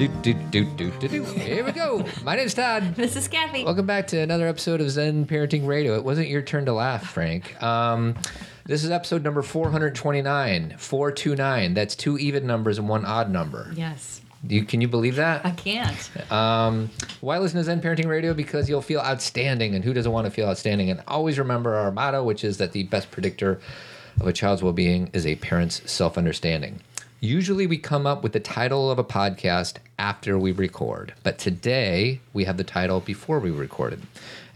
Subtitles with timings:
[0.00, 1.24] Do, do, do, do, do, do.
[1.24, 2.02] Here we go.
[2.24, 2.94] My name's Todd.
[2.96, 3.66] This is Cathy.
[3.66, 5.94] Welcome back to another episode of Zen Parenting Radio.
[5.94, 7.62] It wasn't your turn to laugh, Frank.
[7.62, 8.14] Um,
[8.64, 10.76] this is episode number 429.
[10.78, 11.74] 429.
[11.74, 13.70] That's two even numbers and one odd number.
[13.76, 15.44] Yes, You, can you believe that?
[15.44, 16.32] I can't.
[16.32, 16.88] Um,
[17.20, 18.32] why listen to Zen Parenting Radio?
[18.32, 20.88] Because you'll feel outstanding, and who doesn't want to feel outstanding?
[20.88, 23.60] And always remember our motto, which is that the best predictor
[24.18, 26.80] of a child's well being is a parent's self understanding.
[27.22, 32.18] Usually, we come up with the title of a podcast after we record, but today
[32.32, 34.00] we have the title before we recorded.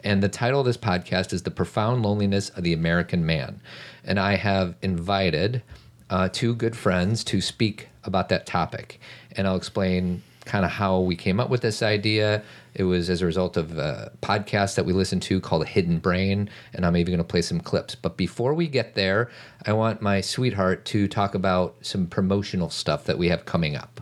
[0.03, 3.61] And the title of this podcast is The Profound Loneliness of the American Man.
[4.03, 5.63] And I have invited
[6.09, 8.99] uh, two good friends to speak about that topic.
[9.33, 12.43] And I'll explain kind of how we came up with this idea.
[12.75, 16.51] It was as a result of a podcast that we listened to called Hidden Brain,
[16.73, 17.95] and I'm even going to play some clips.
[17.95, 19.31] But before we get there,
[19.65, 24.01] I want my sweetheart to talk about some promotional stuff that we have coming up.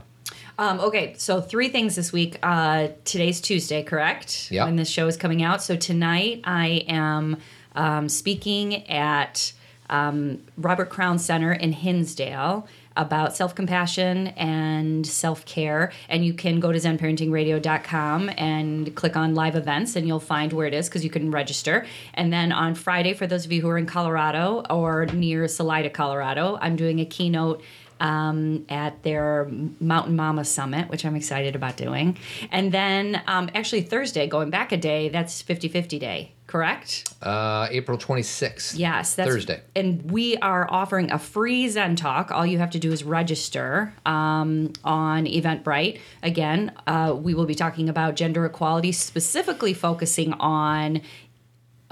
[0.59, 2.39] Um, okay, so three things this week.
[2.43, 4.51] Uh, today's Tuesday, correct?
[4.51, 4.65] Yeah.
[4.65, 5.63] When this show is coming out.
[5.63, 7.39] So tonight I am
[7.75, 9.53] um, speaking at
[9.91, 15.93] um, Robert Crown Center in Hinsdale about self compassion and self care.
[16.09, 20.67] And you can go to zenparentingradio.com and click on live events, and you'll find where
[20.67, 21.87] it is because you can register.
[22.15, 25.91] And then on Friday, for those of you who are in Colorado or near Salida,
[25.91, 27.63] Colorado, I'm doing a keynote
[28.03, 29.49] um, at their
[29.81, 32.19] Mountain Mama Summit, which I'm excited about doing.
[32.51, 37.15] And then um, actually Thursday, going back a day, that's 50 50 day, correct?
[37.23, 38.75] Uh, April 26th.
[38.77, 39.63] Yes, that's Thursday.
[39.75, 42.31] And we are offering a free Zen Talk.
[42.31, 45.99] All you have to do is register um, on Eventbrite.
[46.23, 51.01] Again, uh, we will be talking about gender equality, specifically focusing on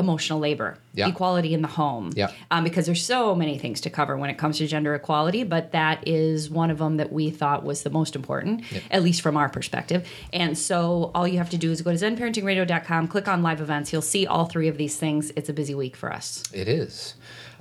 [0.00, 1.06] emotional labor, Yeah.
[1.08, 2.10] equality in the home.
[2.16, 2.30] Yeah.
[2.50, 5.70] Um, because there's so many things to cover when it comes to gender equality, but
[5.70, 9.36] that is one of them that we thought was the most important, at least from
[9.36, 10.08] our perspective.
[10.32, 13.92] And so all you have to do is go to zenparentingradio.com, click on live events.
[13.92, 15.30] You'll see all three of these things.
[15.36, 16.42] It's a busy week for us.
[16.52, 17.14] It is.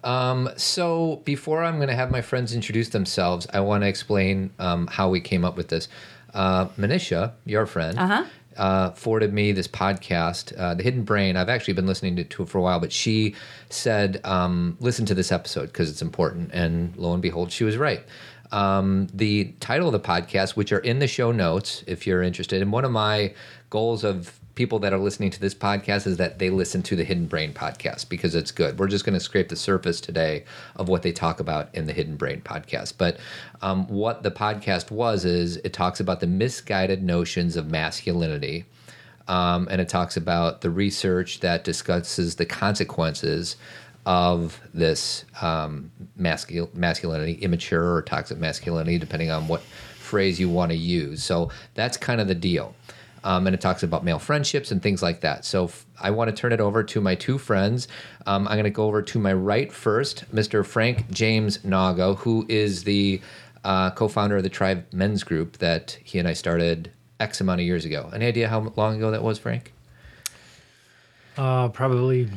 [0.03, 4.51] Um, so before I'm going to have my friends introduce themselves, I want to explain
[4.57, 5.89] um, how we came up with this.
[6.33, 8.23] Uh, Manisha, your friend, Uh-huh.
[8.59, 11.37] Uh, forwarded me this podcast, uh, The Hidden Brain.
[11.37, 13.35] I've actually been listening to, to it for a while, but she
[13.69, 16.51] said, um, listen to this episode because it's important.
[16.53, 18.03] And lo and behold, she was right.
[18.51, 22.61] Um, the title of the podcast, which are in the show notes if you're interested,
[22.61, 23.33] and one of my
[23.69, 27.05] goals of people that are listening to this podcast is that they listen to the
[27.05, 28.77] Hidden Brain podcast because it's good.
[28.77, 30.43] We're just going to scrape the surface today
[30.75, 32.95] of what they talk about in the Hidden Brain podcast.
[32.97, 33.19] But
[33.61, 38.65] um, what the podcast was is it talks about the misguided notions of masculinity.
[39.29, 43.55] Um, and it talks about the research that discusses the consequences
[44.05, 50.71] of this um, mascul- masculinity, immature or toxic masculinity, depending on what phrase you want
[50.71, 51.23] to use.
[51.23, 52.75] So that's kind of the deal.
[53.23, 55.43] Um, and it talks about male friendships and things like that.
[55.45, 55.69] So
[55.99, 57.87] I want to turn it over to my two friends.
[58.25, 60.65] Um, I'm going to go over to my right first, Mr.
[60.65, 63.19] Frank James Naugo, who is the
[63.65, 67.65] uh, co-founder of the Tribe Men's Group that he and I started X amount of
[67.67, 68.09] years ago.
[68.13, 69.73] Any idea how long ago that was, Frank?
[71.37, 72.29] Uh, probably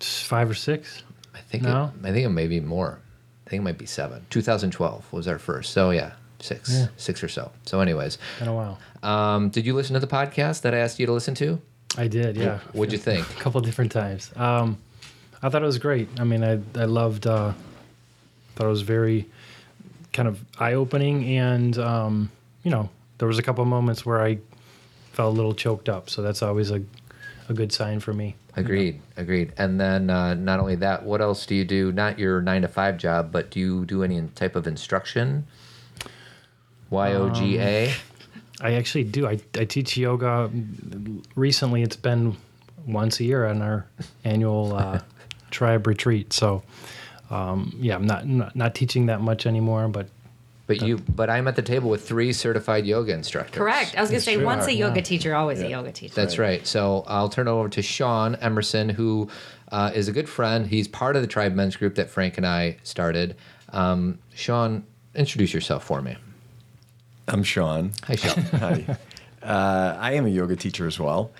[0.00, 1.02] five or six.
[1.34, 1.92] I think No?
[2.02, 2.98] it, I think it may be more.
[3.46, 4.24] I think it might be seven.
[4.30, 5.72] 2012 was our first.
[5.72, 6.86] So yeah, six, Yeah.
[6.96, 7.52] six or so.
[7.64, 8.78] So, anyways, Been a while.
[9.02, 11.60] Um, did you listen to the podcast that I asked you to listen to?
[11.96, 12.58] I did, yeah.
[12.72, 13.28] What'd you think?
[13.30, 14.30] A couple different times.
[14.36, 14.78] Um,
[15.42, 16.08] I thought it was great.
[16.18, 17.26] I mean, I I loved.
[17.26, 17.52] Uh,
[18.54, 19.26] thought it was very
[20.12, 22.30] kind of eye opening, and um,
[22.62, 24.38] you know, there was a couple moments where I
[25.12, 26.08] felt a little choked up.
[26.10, 26.82] So that's always a
[27.48, 28.36] a good sign for me.
[28.54, 29.52] Agreed, agreed.
[29.56, 31.90] And then uh, not only that, what else do you do?
[31.90, 35.46] Not your nine to five job, but do you do any type of instruction?
[36.90, 37.94] Y O G A.
[38.62, 39.26] I actually do.
[39.26, 40.50] I, I teach yoga.
[41.34, 42.36] Recently, it's been
[42.86, 43.86] once a year on our
[44.24, 45.00] annual uh,
[45.50, 46.32] tribe retreat.
[46.32, 46.62] So,
[47.30, 50.06] um, yeah, I'm not, not not teaching that much anymore, but
[50.66, 53.58] But you, but I'm at the table with three certified yoga instructors.
[53.58, 53.96] Correct.
[53.96, 54.44] I was going to say, true.
[54.44, 55.02] once a yoga Yeah.
[55.02, 56.14] teacher, always a yoga teacher.
[56.14, 56.66] That's right.
[56.66, 59.28] So I'll turn it over to Shaun Emerson, who
[59.72, 60.66] uh, is a good friend.
[60.66, 63.36] He's part of the Tribe Men's Group that Frank and I started.
[63.70, 64.84] Um, Shaun,
[65.14, 66.16] introduce yourself for me.
[67.28, 67.92] I'm Shaun.
[68.04, 68.42] Hi, Shaun.
[68.44, 68.96] Hi.
[69.42, 71.30] Uh, I am a yoga teacher as well.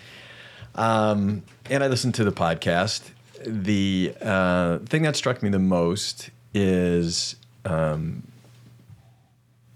[0.75, 3.11] Um, and I listen to the podcast.
[3.45, 8.23] The uh, thing that struck me the most is, um,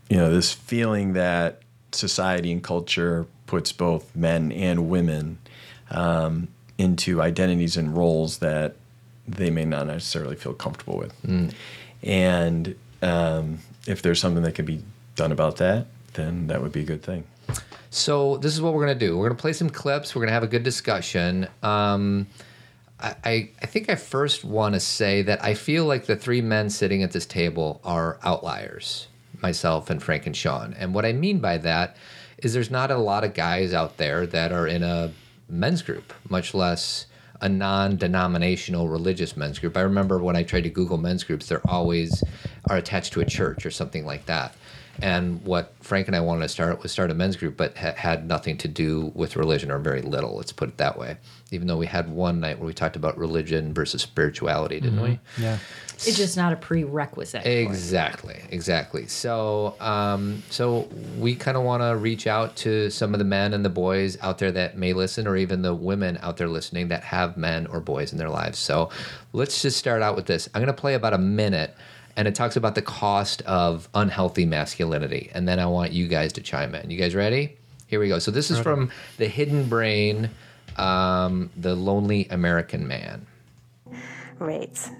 [0.08, 1.61] you know, this feeling that
[1.93, 5.38] society and culture puts both men and women
[5.91, 6.49] um,
[6.79, 8.76] into identities and roles that
[9.26, 11.14] they may not necessarily feel comfortable with.
[12.02, 14.82] And um, if there's something that can be
[15.17, 15.87] done about that,
[16.17, 17.25] then that would be a good thing.
[17.91, 19.17] So this is what we're gonna do.
[19.17, 20.15] We're gonna play some clips.
[20.15, 21.49] We're gonna have a good discussion.
[21.63, 22.27] Um,
[22.99, 26.41] I, I I think I first want to say that I feel like the three
[26.41, 29.07] men sitting at this table are outliers,
[29.41, 30.75] myself and Frank and Shaun.
[30.79, 31.97] And what I mean by that
[32.39, 35.12] is there's not a lot of guys out there that are in a
[35.49, 37.07] men's group, much less
[37.41, 39.77] a non-denominational religious men's group.
[39.77, 42.25] I remember when I tried to Google men's groups, they're always
[42.69, 44.55] are attached to a church or something like that.
[45.03, 47.95] And what Frank and I wanted to start was start a men's group, but ha-
[47.97, 50.37] had nothing to do with religion or very little.
[50.37, 51.17] Let's put it that way.
[51.51, 55.21] Even though we had one night where we talked about religion versus spirituality, didn't we?
[55.39, 55.59] Yeah.
[55.95, 57.47] It's just not a prerequisite.
[57.47, 59.07] Exactly, exactly.
[59.07, 60.89] So, um, so
[61.19, 64.19] we kind of want to reach out to some of the men and the boys
[64.21, 67.67] out there that may listen, or even the women out there listening that have men
[67.69, 68.59] or boys in their lives.
[68.59, 68.91] So,
[69.33, 70.51] let's just start out with this.
[70.55, 71.75] I'm going to play about a minute,
[72.17, 76.33] and it talks about the cost of unhealthy masculinity, and then I want you guys
[76.35, 76.91] to chime in.
[76.91, 77.57] You guys ready?
[77.87, 78.19] Here we go.
[78.19, 80.31] So this is from the Hidden Brain,
[80.77, 83.27] um, the Lonely American Man.
[84.39, 84.91] Right.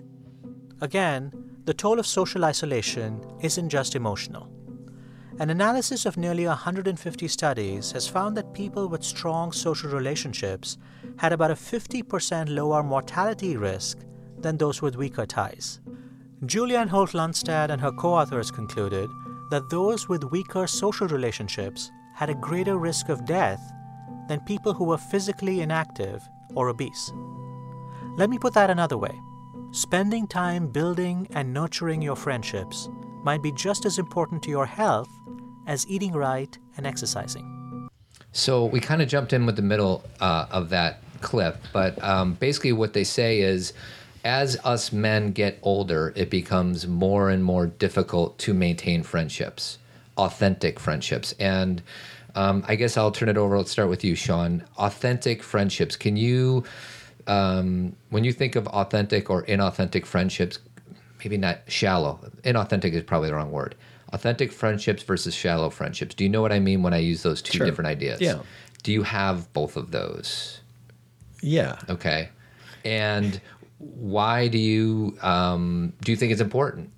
[0.81, 1.33] Again,
[1.65, 4.49] the toll of social isolation isn't just emotional.
[5.39, 10.79] An analysis of nearly 150 studies has found that people with strong social relationships
[11.19, 13.99] had about a 50% lower mortality risk
[14.39, 15.81] than those with weaker ties.
[16.44, 19.11] Julianne Holt Lunstad and her co authors concluded
[19.50, 23.61] that those with weaker social relationships had a greater risk of death
[24.29, 26.23] than people who were physically inactive
[26.55, 27.11] or obese.
[28.19, 29.19] Let me put that another way.
[29.71, 32.91] Spending time building and nurturing your friendships
[33.25, 35.09] might be just as important to your health
[35.67, 37.88] as eating right and exercising.
[38.33, 42.35] So we kind of jumped in with the middle uh, of that clip, but um,
[42.35, 43.73] basically what they say is,
[44.26, 49.78] as us men get older, it becomes more and more difficult to maintain friendships,
[50.19, 51.81] authentic friendships, and
[52.34, 53.56] um, I guess I'll turn it over.
[53.56, 54.64] Let's start with you, Shaun.
[54.78, 55.94] Authentic friendships.
[55.96, 56.64] Can you,
[57.28, 60.58] um, when you think of authentic or inauthentic friendships,
[61.20, 62.19] maybe not shallow.
[62.43, 63.75] Inauthentic is probably the wrong word.
[64.12, 66.14] Authentic friendships versus shallow friendships.
[66.17, 67.67] Do you know what I mean when I use those two Sure.
[67.67, 68.20] different ideas?
[68.20, 68.40] Yeah.
[68.82, 70.61] Do you have both of those?
[71.43, 71.78] Yeah.
[71.88, 72.28] Okay.
[72.84, 73.40] And
[73.78, 76.90] why do you um, do you think it's important?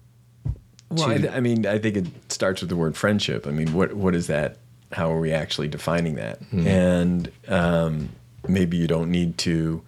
[0.91, 3.47] Well, I, th- I mean, I think it starts with the word friendship.
[3.47, 4.59] I mean, what what is that?
[4.93, 6.41] How are we actually defining that?
[6.51, 8.09] And um,
[8.49, 9.83] maybe you don't need to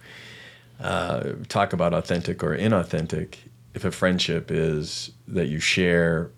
[0.79, 3.35] uh, talk about authentic or inauthentic
[3.73, 6.29] if a friendship is that you share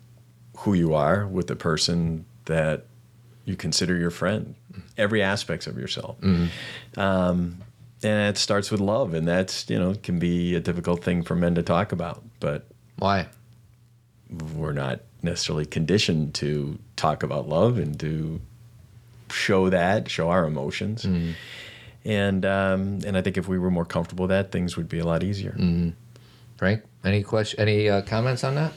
[0.58, 2.86] who you are with the person that
[3.44, 4.54] you consider your friend,
[4.96, 6.16] every aspects of yourself.
[6.96, 7.58] Um,
[8.04, 11.34] and it starts with love, and that's you know can be a difficult thing for
[11.34, 12.66] men to talk about, but
[12.98, 13.26] Why?
[14.54, 18.40] we're not necessarily conditioned to talk about love and to
[19.30, 21.06] show that, show our emotions.
[22.04, 24.98] And um, and I think if we were more comfortable with that, things would be
[24.98, 25.56] a lot easier.
[26.56, 27.58] Frank, any question?
[27.60, 28.72] Any uh, comments on that?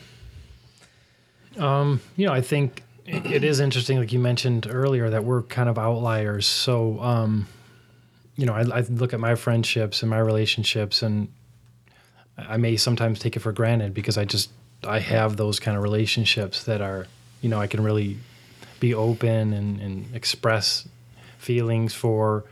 [1.60, 5.44] um, you know, I think it it is interesting, like you mentioned earlier, that we're
[5.44, 6.46] kind of outliers.
[6.46, 7.48] So, um,
[8.38, 11.28] you know, I, I look at my friendships and my relationships, and
[12.38, 14.52] I may sometimes take it for granted because I just
[14.84, 17.08] I have those kind of relationships that are,
[17.42, 18.18] you know, I can really
[18.80, 20.88] be open and, and express
[21.40, 22.46] feelings for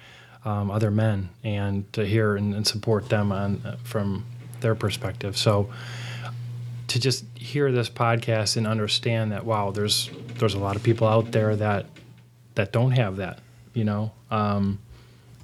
[0.43, 4.25] um, other men and to hear and, and support them on from
[4.61, 5.37] their perspective.
[5.37, 5.69] So
[6.87, 11.07] to just hear this podcast and understand that wow, there's there's a lot of people
[11.07, 11.85] out there that
[12.55, 13.39] that don't have that,
[13.73, 14.11] you know,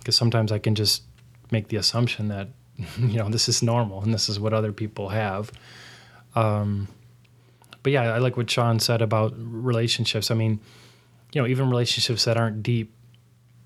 [0.02, 1.04] because sometimes I can just
[1.52, 2.48] make the assumption that
[2.98, 5.52] you know this is normal and this is what other people have.
[6.36, 6.88] Um,
[7.84, 10.32] but yeah, I like what Shaun said about relationships.
[10.32, 10.60] I mean,
[11.34, 12.94] you know, even relationships that aren't deep,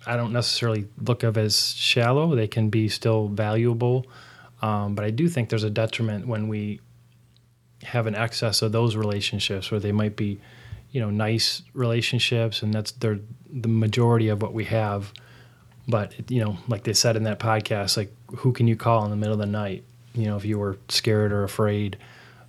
[0.06, 2.36] I don't necessarily look of as shallow.
[2.36, 4.06] They can be still valuable,
[4.62, 6.80] um, but I do think there's a detriment when we
[7.84, 10.40] have an excess of those relationships where they might be,
[10.92, 15.14] you know, nice relationships, and that's they're the majority of what we have.
[15.88, 19.12] But you know, like they said in that podcast, like who can you call in
[19.12, 19.84] the middle of the night?
[20.14, 21.98] You know, if you were scared or afraid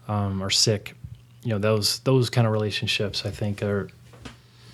[0.09, 0.95] um, or sick,
[1.43, 3.89] you know, those those kind of relationships I think are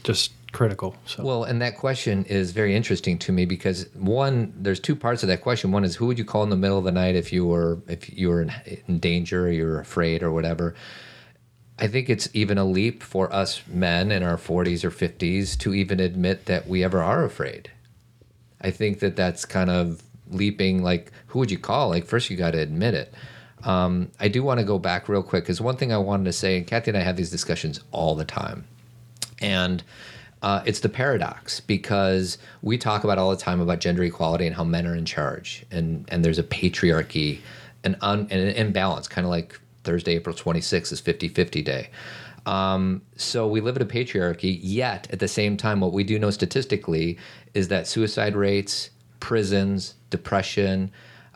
[0.05, 0.95] just critical.
[1.07, 5.23] So Well, and that question is very interesting to me because one, there's two parts
[5.23, 5.73] of that question.
[5.73, 7.79] One is who would you call in the middle of the night if you were
[7.89, 8.53] if you were in,
[8.87, 10.75] in danger or you were afraid or whatever.
[11.79, 15.75] I think it's even a leap for us men in our 40s or 50s to
[15.75, 17.71] even admit that we ever are afraid.
[18.63, 20.83] I think that that's kind of leaping.
[20.83, 21.91] Like, who would you call?
[21.91, 23.15] Like, first you got to admit it.
[23.65, 26.33] Um, I do want to go back real quick because one thing I wanted to
[26.33, 28.65] say, and Cathy and I have these discussions all the time
[29.41, 29.83] and
[30.43, 34.57] Uh, it's the paradox because we talk about all the time about gender equality and
[34.57, 37.41] how men are in charge, and and there's a patriarchy,
[37.85, 41.91] and un, an imbalance, kind of like Thursday, April 26th is 50-50 day.
[42.47, 44.59] Um, so we live in a patriarchy.
[44.63, 47.19] Yet at the same time, what we do know statistically
[47.55, 48.91] is that suicide rates,
[49.21, 50.91] prisons, depression,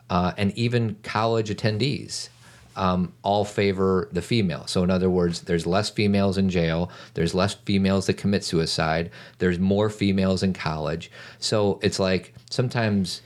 [0.09, 2.29] uh, and even college attendees
[2.77, 4.65] um, all favor the female.
[4.67, 9.09] So, in other words, there's less females in jail, there's less females that commit suicide,
[9.39, 11.11] there's more females in college.
[11.39, 13.23] So, it's like sometimes,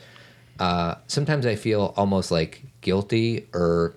[0.58, 3.94] uh, sometimes I feel almost like guilty or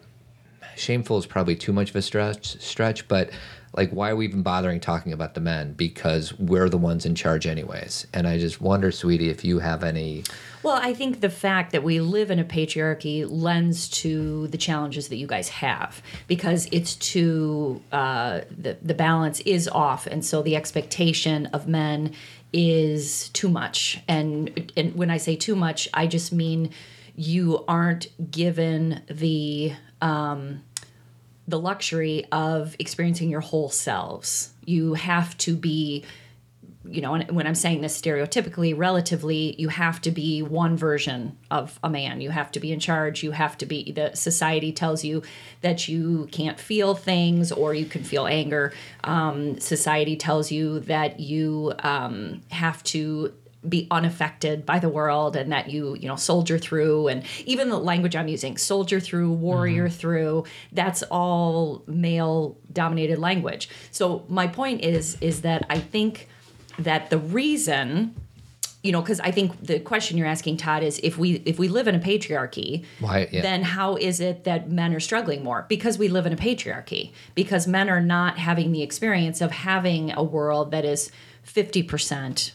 [0.75, 3.29] shameful is probably too much of a stretch, stretch, but
[3.75, 5.73] like why are we even bothering talking about the men?
[5.73, 8.07] Because we're the ones in charge anyways.
[8.13, 10.23] And i just wonder sweetie if you have any
[10.63, 15.09] Well, I think the fact that we live in a patriarchy lends to the challenges
[15.09, 20.41] that you guys have because it's too uh, the the balance is off, and so
[20.41, 22.13] the expectation of men
[22.51, 24.01] is too much.
[24.07, 26.71] And and when I say too much, I just mean
[27.15, 30.63] you aren't given the um,
[31.47, 34.53] the luxury of experiencing your whole selves.
[34.65, 36.03] You have to be
[36.87, 41.79] you know, when I'm saying this stereotypically, relatively, you have to be one version of
[41.83, 42.21] a man.
[42.21, 43.23] You have to be in charge.
[43.23, 45.23] You have to be, the society tells you
[45.61, 48.73] that you can't feel things or you can feel anger.
[49.03, 53.33] Um, society tells you that you um, have to
[53.67, 57.77] be unaffected by the world and that you you know soldier through and even the
[57.77, 59.97] language i'm using soldier through warrior mm-hmm.
[59.97, 63.69] through that's all male dominated language.
[63.91, 66.27] So my point is is that i think
[66.77, 68.13] that the reason
[68.83, 71.67] you know because i think the question you're asking todd is if we if we
[71.67, 73.41] live in a patriarchy Why- yeah.
[73.41, 75.65] then how is it that men are struggling more?
[75.67, 77.11] Because we live in a patriarchy.
[77.33, 81.11] Because men are not having the experience of having a world that is
[81.45, 82.51] 50%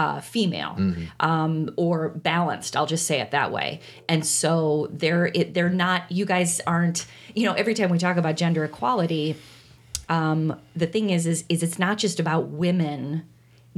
[0.00, 0.74] uh, female
[1.20, 6.10] um, or balanced i'll just say it that way and so they're it, they're not
[6.10, 9.36] you guys aren't you know every time we talk about gender equality
[10.08, 13.24] um, the thing is is is it's not just about women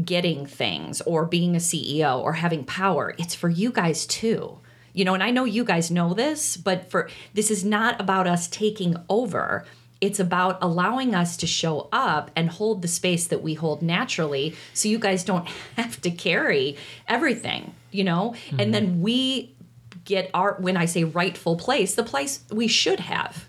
[0.02, 3.14] getting things or being a CEO or having power.
[3.18, 4.58] It's for you guys too.
[4.94, 8.26] You know, and I know you guys know this, but for this is not about
[8.26, 9.64] us taking over.
[10.02, 14.56] It's about allowing us to show up and hold the space that we hold naturally
[14.74, 18.34] so you guys don't have to carry everything, you know?
[18.58, 19.02] And then mm-hmm.
[19.02, 19.54] we
[20.04, 23.46] get our when I say rightful place, the place we should have.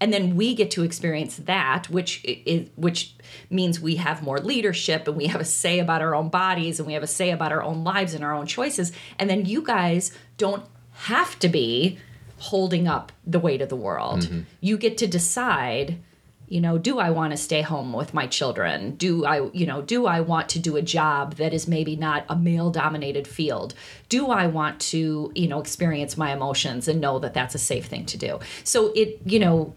[0.00, 3.14] And then we get to experience that which is which
[3.48, 6.88] means we have more leadership and we have a say about our own bodies and
[6.88, 8.90] we have a say about our own lives and our own choices.
[9.20, 12.00] And then you guys don't have to be
[12.42, 14.22] holding up the weight of the world.
[14.22, 14.40] Mm-hmm.
[14.60, 15.98] You get to decide
[16.48, 18.96] you know do i want to stay home with my children?
[18.96, 22.24] Do i you know do i want to do a job that is maybe not
[22.28, 23.74] a male dominated field?
[24.08, 27.86] Do i want to you know experience my emotions and know that that's a safe
[27.86, 28.40] thing to do?
[28.64, 29.72] So it you know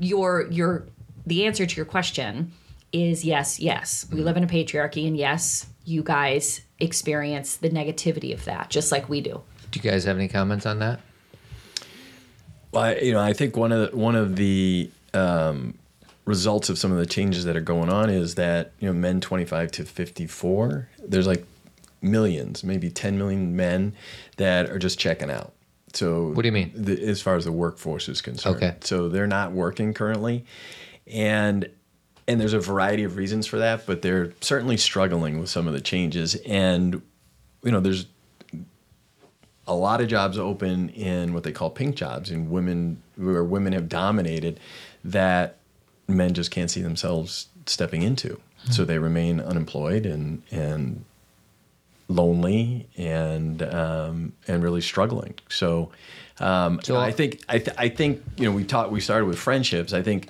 [0.00, 0.88] your your
[1.24, 2.50] the answer to your question
[2.92, 4.06] is yes yes.
[4.10, 4.26] We mm-hmm.
[4.26, 9.08] live in a patriarchy and yes you guys experience the negativity of that just like
[9.08, 9.40] we do.
[9.70, 11.00] Do you guys have any comments on that
[12.72, 15.78] Well, I, you know, I think one of the, one of the um,
[16.24, 19.20] results of some of the changes that are going on is that you know men
[19.20, 21.46] 25 to 54, there's like
[22.00, 23.92] millions, maybe 10 million men
[24.36, 25.52] that are just checking out.
[25.92, 26.72] So What do you mean?
[26.74, 28.74] The, as far as the workforce is concerned, Okay.
[28.80, 30.44] So they're not working currently,
[31.06, 31.68] and
[32.28, 35.74] and there's a variety of reasons for that, but they're certainly struggling with some of
[35.74, 36.34] the changes.
[36.46, 37.02] And
[37.62, 38.06] you know, there's
[39.66, 43.72] a lot of jobs open in what they call pink jobs in women where women
[43.72, 44.58] have dominated
[45.04, 45.56] that
[46.08, 48.40] men just can't see themselves stepping into.
[48.70, 51.04] So they remain unemployed and and
[52.08, 55.34] lonely and um, and really struggling.
[55.48, 55.90] So,
[56.38, 59.38] um, So- I think I, th- I think you know we talked we started with
[59.38, 59.92] friendships.
[59.92, 60.28] I think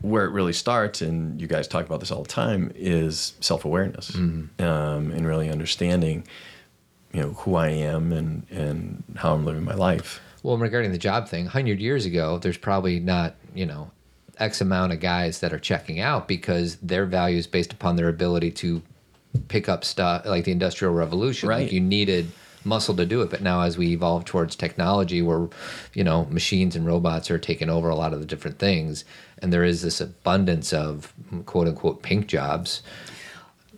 [0.00, 3.64] where it really starts, and you guys talk about this all the time, is self
[3.64, 6.24] awareness um, and really understanding
[7.12, 10.20] you know who I am and and how I'm living my life.
[10.42, 13.90] Well, regarding the job thing, 100 years ago, there's probably not, you know,
[14.38, 18.08] X amount of guys that are checking out because their value is based upon their
[18.08, 18.82] ability to
[19.48, 21.48] pick up stuff like the Industrial Revolution.
[21.48, 21.62] Right.
[21.62, 22.30] Like you needed
[22.64, 23.30] muscle to do it.
[23.30, 25.48] But now, as we evolve towards technology where,
[25.94, 29.04] you know, machines and robots are taking over a lot of the different things,
[29.40, 31.12] and there is this abundance of
[31.46, 32.82] quote unquote pink jobs.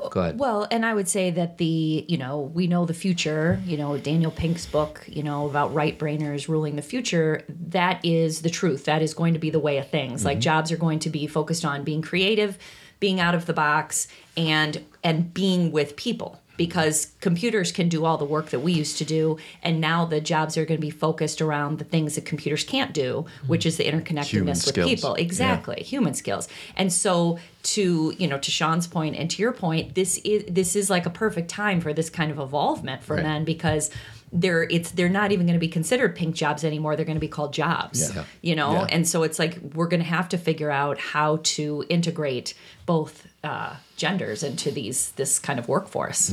[0.09, 0.39] Go ahead.
[0.39, 3.97] Well, and I would say that the, you know, we know the future, you know,
[3.99, 8.85] Daniel Pink's book, you know, about right brainers ruling the future, that is the truth.
[8.87, 10.25] That is going to be the way of things.
[10.25, 10.43] Like mm-hmm.
[10.43, 12.59] jobs are going to be focused on being creative,
[12.99, 18.19] being out of the box and and being with people because computers can do all
[18.19, 20.91] the work that we used to do and now the jobs are going to be
[20.91, 24.91] focused around the things that computers can't do which is the interconnectedness Human with skills.
[24.91, 25.25] people Yeah.
[25.25, 29.95] exactly human skills and so to you know to shaun's point and to your point
[29.95, 33.23] this is this is like a perfect time for this kind of involvement for Right.
[33.25, 33.91] men because
[34.33, 37.21] they're it's they're not even going to be considered pink jobs anymore they're going to
[37.31, 38.25] be called jobs Yeah.
[38.43, 38.87] you know Yeah.
[38.95, 42.53] and so it's like we're going to have to figure out how to integrate
[42.87, 46.31] both uh, genders into these this kind of workforce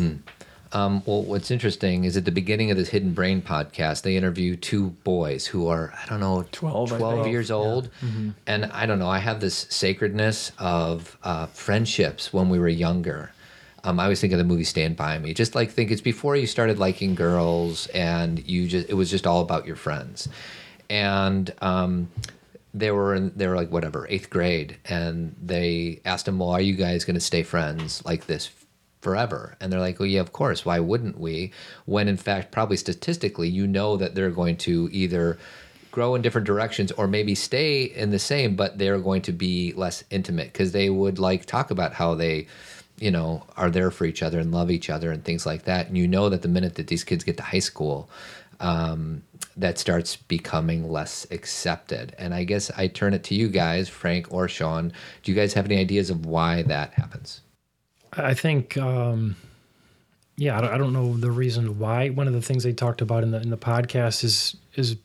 [0.74, 4.58] Um, well, what's interesting is at the beginning of this Hidden Brain podcast, they interview
[4.58, 7.90] two boys who are, I don't know, 12, 12 years old.
[8.46, 13.32] And I don't know, I have this sacredness of uh, friendships when we were younger.
[13.86, 15.34] Um, I always think of the movie Stand By Me.
[15.34, 19.26] Just like think it's before you started liking girls and you just, it was just
[19.26, 20.28] all about your friends.
[20.90, 22.10] And, um,
[22.80, 26.62] they were in, they were like whatever eighth grade and they asked him well are
[26.62, 28.50] you guys going to stay friends like this
[29.02, 29.56] forever?
[29.60, 30.66] And they're like well yeah of course.
[30.66, 31.52] Why wouldn't we?
[31.86, 35.38] When in fact probably statistically you know that they're going to either
[35.92, 39.74] grow in different directions or maybe stay in the same but they're going to be
[39.74, 42.46] less intimate because they would like talk about how they
[43.00, 45.88] you know are there for each other and love each other and things like that.
[45.88, 48.10] And you know that the minute that these kids get to high school
[48.60, 49.24] um,
[49.56, 52.16] that starts becoming less accepted.
[52.18, 54.92] And I guess I turn it to you guys, Frank or Shaun.
[55.24, 57.42] Do you guys have any ideas of why that happens?
[58.14, 59.36] I think, um,
[60.38, 62.10] yeah, I don't, I don't know the reason why.
[62.10, 64.98] One of the things they talked about in the in the podcast is is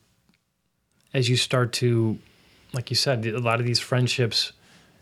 [1.15, 2.19] as you start to,
[2.73, 4.53] like you said, a lot of these friendships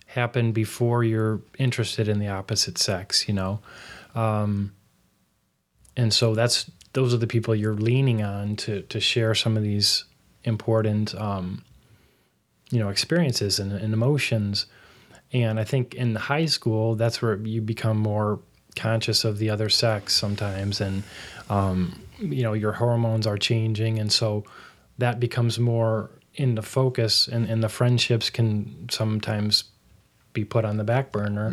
[0.06, 3.60] happen before you're interested in the opposite sex, you know,
[4.14, 4.72] um,
[5.96, 9.62] and so that's those are the people you're leaning on to to share some of
[9.62, 10.04] these
[10.44, 11.64] important, um,
[12.70, 14.66] you know, experiences and, and emotions.
[15.32, 18.40] And I think in high school, that's where you become more
[18.76, 21.02] conscious of the other sex sometimes, and
[21.48, 24.44] um, you know your hormones are changing, and so
[24.98, 29.64] that becomes more in the focus, and, and the friendships can sometimes
[30.32, 31.50] be put on the back burner,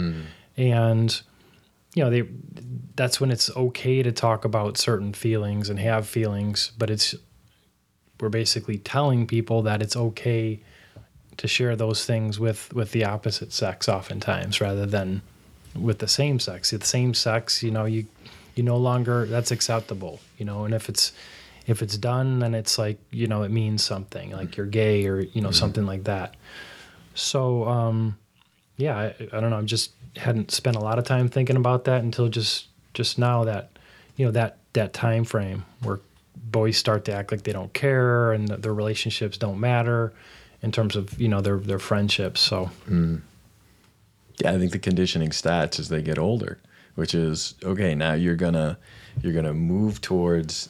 [0.56, 1.22] and
[1.98, 2.24] you know they
[2.96, 7.16] that's when it's okay to talk about certain feelings and have feelings, but it's
[8.20, 10.60] we're basically telling people that it's okay
[11.38, 15.24] to share those things with with the opposite sex oftentimes rather than
[15.76, 16.70] with the same sex.
[16.70, 18.06] The same sex you know you
[18.54, 21.12] you no longer that's acceptable you know and if it's
[21.66, 25.22] if it's done then it's like you know it means something like you're gay or
[25.22, 26.36] you know something like that.
[27.16, 28.18] So um
[28.78, 31.84] yeah I, I don't know i just hadn't spent a lot of time thinking about
[31.86, 33.72] that until just just now that
[34.16, 36.00] you know that that time frame where
[36.36, 40.14] boys start to act like they don't care and their relationships don't matter
[40.62, 43.18] in terms of you know their their friendships so hmm.
[44.40, 46.60] Yeah, I think the conditioning starts as they get older,
[46.96, 47.96] which is okay.
[47.96, 48.78] Now you're gonna
[49.22, 50.70] you're gonna move towards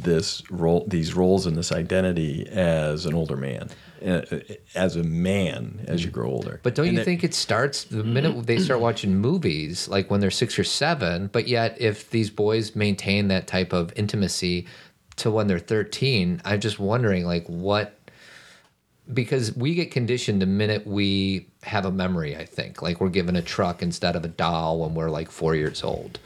[0.00, 3.68] this role, these roles, and this identity as an older man,
[4.04, 4.22] uh,
[4.74, 6.60] as a man as you grow older.
[6.62, 10.10] But don't And you it- think it starts the minute they start watching movies, like
[10.10, 11.28] when they're six or seven?
[11.32, 14.66] But yet, if these boys maintain that type of intimacy
[15.16, 17.98] to when they're 13, I'm just wondering, like, what.
[19.12, 22.80] Because we get conditioned the minute we have a memory, I think.
[22.82, 26.18] Like, we're given a truck instead of a doll when we're like four years old.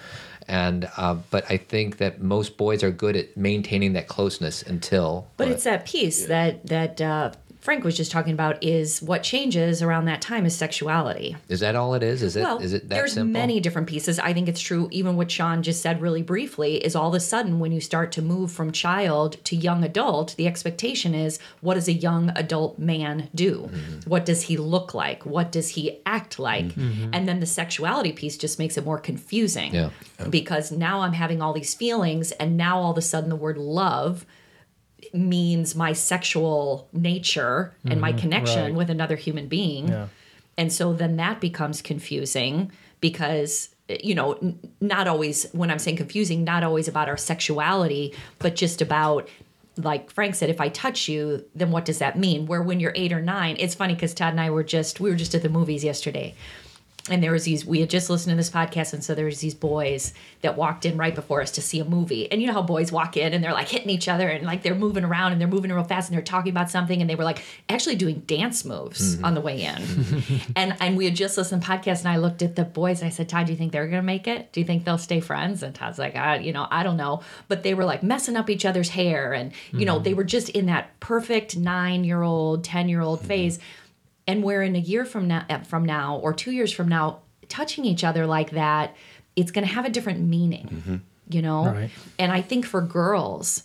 [0.48, 5.26] And, uh, but I think that most boys are good at maintaining that closeness until.
[5.36, 7.32] But it's that piece that that uh,
[7.66, 11.36] Frank was just talking about is what changes around that time is sexuality.
[11.48, 12.22] Is that all it is?
[12.22, 12.38] Is it?
[12.38, 13.32] Is well, it that there's simple?
[13.32, 14.20] many different pieces.
[14.20, 14.86] I think it's true.
[14.92, 18.12] Even what Shaun just said really briefly is all of a sudden when you start
[18.12, 22.78] to move from child to young adult, the expectation is what does a young adult
[22.78, 23.62] man do?
[23.62, 24.08] Mm-hmm.
[24.08, 25.26] What does he look like?
[25.26, 26.76] What does he act like?
[26.76, 29.74] And then the sexuality piece just makes it more confusing.
[29.74, 29.90] Yeah.
[30.30, 33.58] Because now I'm having all these feelings, and now all of a sudden the word
[33.58, 34.24] love
[35.12, 38.20] means my sexual nature and my mm-hmm.
[38.20, 38.74] connection right.
[38.74, 39.88] with another human being.
[39.88, 40.08] Yeah.
[40.58, 45.96] And so then that becomes confusing because, you know, n- not always, when I'm saying
[45.96, 49.28] confusing, not always about our sexuality, but just about,
[49.76, 52.46] like Frank said, if I touch you, then what does that mean?
[52.46, 55.10] Where when you're eight or nine, it's funny because Todd and I were just, we
[55.10, 56.34] were just at the movies yesterday
[57.08, 59.40] and there was these we had just listened to this podcast and so there was
[59.40, 62.30] these boys that walked in right before us to see a movie.
[62.30, 64.62] And you know how boys walk in and they're like hitting each other and like
[64.62, 67.14] they're moving around and they're moving real fast and they're talking about something and they
[67.14, 69.24] were like actually doing dance moves mm-hmm.
[69.24, 69.76] on the way in.
[70.56, 73.00] And and we had just listened to the podcast and i looked at the boys
[73.00, 74.52] and i said todd do you think they're gonna make it?
[74.52, 75.62] Do you think they'll stay friends?
[75.62, 77.22] And todd's like i you know i don't know.
[77.48, 80.04] But they were like messing up each other's hair and you know mm-hmm.
[80.04, 83.28] they were just in that perfect nine year old ten year old mm-hmm.
[83.28, 83.58] phase
[84.26, 87.20] and where in a year from now uh, from now or two years from now
[87.48, 88.94] touching each other like that,
[89.36, 90.96] it's going to have a different meaning, mm-hmm.
[91.28, 91.66] you know?
[91.66, 91.90] Right.
[92.18, 93.64] And I think for girls,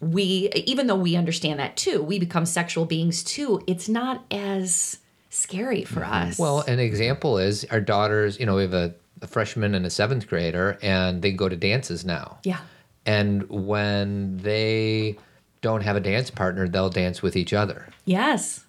[0.00, 4.98] we, even though we understand that too, we become sexual beings too, it's not as
[5.30, 6.28] scary for mm-hmm.
[6.28, 6.38] us.
[6.38, 9.90] Well, an example is our daughters, you know, we have a, a freshman and a
[9.90, 12.38] seventh grader, and they go to dances now.
[12.44, 12.60] yeah.
[13.06, 15.16] And when they
[15.62, 17.88] don't have a dance partner, they'll dance with each other.
[18.04, 18.66] Yes.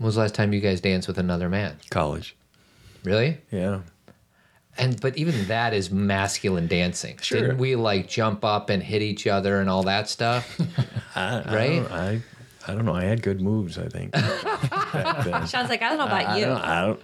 [0.00, 1.76] When was the last time you guys danced with another man?
[1.90, 2.34] College.
[3.04, 3.36] Really?
[3.50, 3.80] Yeah.
[4.78, 7.18] And but even that is masculine dancing.
[7.20, 7.38] Sure.
[7.38, 10.58] Didn't we like jump up and hit each other and all that stuff?
[11.14, 11.82] I, I Right?
[11.82, 12.22] don't- I,
[12.66, 12.94] I don't know.
[12.94, 13.76] I had good moves.
[13.76, 14.12] I think.
[14.12, 15.46] back.
[15.48, 16.46] Shaun's like, I don't know about I you.
[16.46, 17.00] don't, I don't.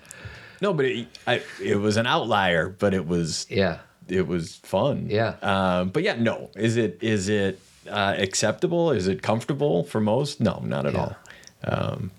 [0.62, 3.80] No, but it, I, it was an outlier, but it was yeah.
[4.08, 5.08] it was fun.
[5.10, 5.34] Yeah.
[5.42, 6.50] Um, but yeah, no.
[6.56, 8.90] Is it is it uh, acceptable?
[8.90, 10.40] Is it comfortable for most?
[10.40, 11.00] No, not at Yeah.
[11.00, 11.16] all.
[11.64, 12.10] Um,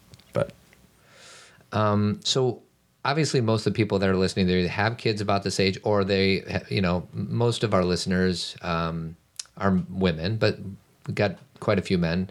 [1.71, 2.61] but So
[3.05, 6.03] obviously, most of the people that are listening, they have kids about this age, or
[6.03, 9.15] they you know most of our listeners um,
[9.57, 10.59] are women, but
[11.07, 12.29] we got quite a few men.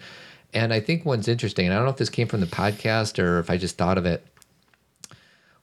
[0.52, 1.66] And I think one's interesting.
[1.66, 3.98] And I don't know if this came from the podcast or if I just thought
[3.98, 4.24] of it.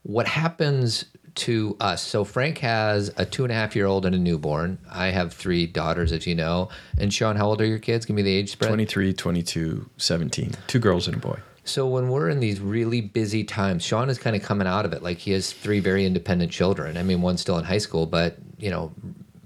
[0.02, 1.06] What happens
[1.36, 2.02] to us?
[2.02, 4.78] So Frank has a two and a half year old and a newborn.
[4.92, 6.68] I have three daughters, as you know.
[6.98, 8.04] And Shaun, how old are your kids?
[8.04, 8.68] Give me the age spread.
[8.68, 10.52] 23, 22, 17.
[10.66, 11.38] Two girls and a boy.
[11.64, 14.92] So when we're in these really busy times, Shaun is kind of coming out of
[14.92, 15.02] it.
[15.02, 16.98] Like he has three very independent children.
[16.98, 18.92] I mean, one's still in high school, but you know,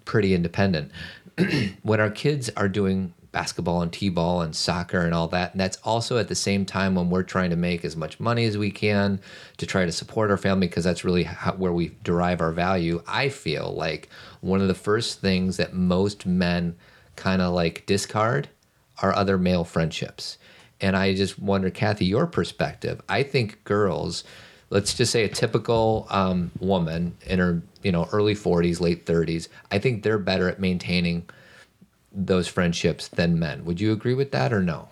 [0.05, 0.91] pretty independent.
[1.83, 5.77] when our kids are doing basketball and t-ball and soccer and all that, and that's
[5.85, 8.73] also at the same time when we're trying to make as much money as we
[8.73, 9.21] can
[9.59, 13.01] to try to support our family because that's really how, where we derive our value.
[13.07, 14.09] I feel like
[14.41, 16.75] one of the first things that most men
[17.15, 18.49] kind of like discard
[19.03, 20.39] are other male friendships.
[20.81, 23.01] And I just wonder, Cathy, your perspective.
[23.09, 24.25] I think girls,
[24.71, 29.49] let's just say a typical um, woman in her, you know, early 40s, late 30s,
[29.71, 31.29] I think they're better at maintaining
[32.13, 33.65] those friendships than men.
[33.65, 34.89] Would you agree with that or no?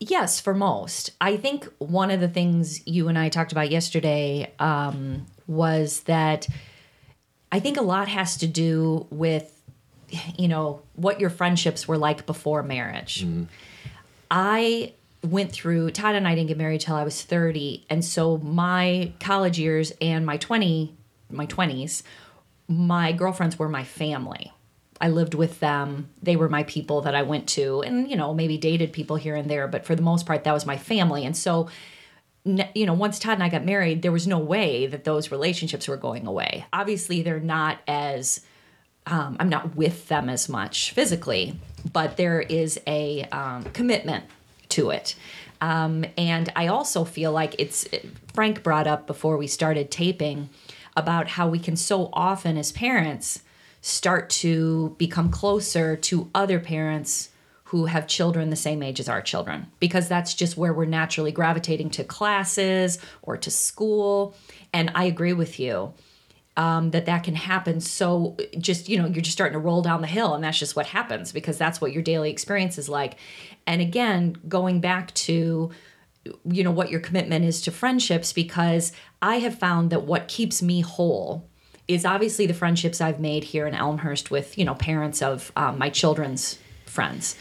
[0.00, 1.10] Yes, for most.
[1.20, 6.46] I think one of the things you and I talked about yesterday um, was that
[7.50, 9.60] I think a lot has to do with,
[10.36, 13.22] you know, what your friendships were like before marriage.
[14.30, 17.86] I went through, Todd and I didn't get married till I was 30.
[17.90, 20.94] And so my college years and my 20,
[21.30, 22.02] my 20s,
[22.68, 24.52] my girlfriends were my family.
[25.00, 26.10] I lived with them.
[26.22, 29.36] They were my people that I went to and, you know, maybe dated people here
[29.36, 31.24] and there, but for the most part, that was my family.
[31.24, 31.68] And so,
[32.44, 35.86] you know, once Todd and I got married, there was no way that those relationships
[35.86, 36.66] were going away.
[36.72, 38.40] Obviously, they're not as,
[39.06, 41.58] um, I'm not with them as much physically,
[41.92, 44.24] but there is a um, commitment
[44.70, 45.14] to it.
[45.60, 47.86] Um, and I also feel like it's,
[48.34, 50.50] Frank brought up before we started taping
[50.96, 53.42] about how we can so often as parents
[53.80, 57.30] start to become closer to other parents
[57.64, 61.30] who have children the same age as our children because that's just where we're naturally
[61.30, 64.34] gravitating to classes or to school
[64.72, 65.92] and i agree with you
[66.58, 67.80] um, that that can happen.
[67.80, 70.76] So just you know you're just starting to roll down the hill and that's just
[70.76, 73.16] what happens because that's what your daily experience is like.
[73.66, 75.70] And again going back to
[76.44, 78.92] you know what your commitment is to friendships because
[79.22, 81.48] i have found that what keeps me whole
[81.88, 85.78] is obviously the friendships I've made here in Elmhurst with, you know, parents of um,
[85.78, 87.34] my children's friends,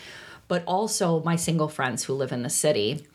[0.47, 3.06] but also my single friends who live in the city,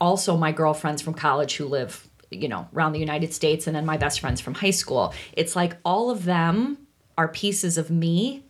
[0.00, 3.86] also my girlfriends from college who live, you know, around the United States, and then
[3.86, 5.14] my best friends from high school.
[5.32, 6.78] It's like all of them
[7.18, 8.44] are pieces of me.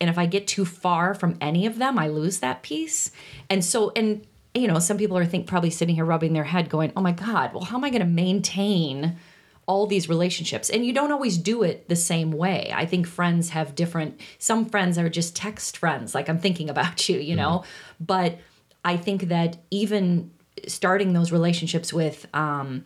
[0.00, 3.10] And if I get too far from any of them, I lose that piece.
[3.50, 6.68] And so, and, you know, some people are think probably sitting here rubbing their head
[6.68, 9.16] going, oh my God, well, how am I going to maintain
[9.68, 13.50] all these relationships and you don't always do it the same way i think friends
[13.50, 17.62] have different some friends are just text friends like i'm thinking about you you know
[18.00, 18.38] but
[18.82, 20.30] i think that even
[20.66, 22.82] starting those relationships with um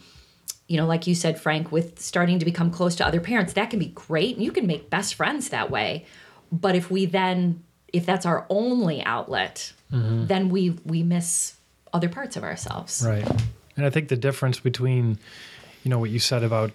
[0.68, 3.70] you know like you said frank with starting to become close to other parents that
[3.70, 4.37] can be great.
[4.37, 6.07] And you can make best friends that way.
[6.51, 10.27] But if we then if that's our only outlet mm-hmm.
[10.27, 11.57] then we we miss
[11.92, 13.05] other parts of ourselves.
[13.07, 13.27] Right.
[13.77, 15.18] And I think the difference between,
[15.83, 16.72] you know, what you said about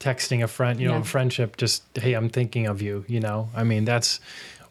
[0.00, 1.00] texting a friend, you know, Yeah.
[1.00, 4.20] a friendship, just, hey, I'm thinking of you, you know, I mean, that's,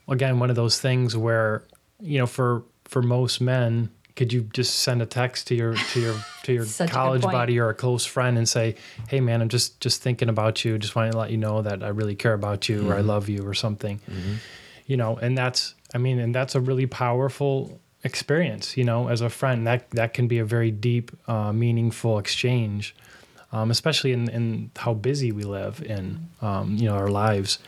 [0.08, 1.64] again, one of those things where,
[2.00, 6.00] you know, for, for most men, could you just send a text to your, to
[6.00, 8.76] your, to your Such a good college buddy or a close friend and say,
[9.08, 10.78] hey man, I'm just, just thinking about you.
[10.78, 13.28] Just want to let you know that I really care about you or I love
[13.30, 14.00] you or something,
[14.86, 19.22] you know, and that's, I mean, and that's a really powerful experience, you know, as
[19.22, 19.66] a friend.
[19.66, 22.96] That that can be a very deep, uh, meaningful exchange.
[23.54, 27.60] um, especially in, in how busy we live in um, you know our lives.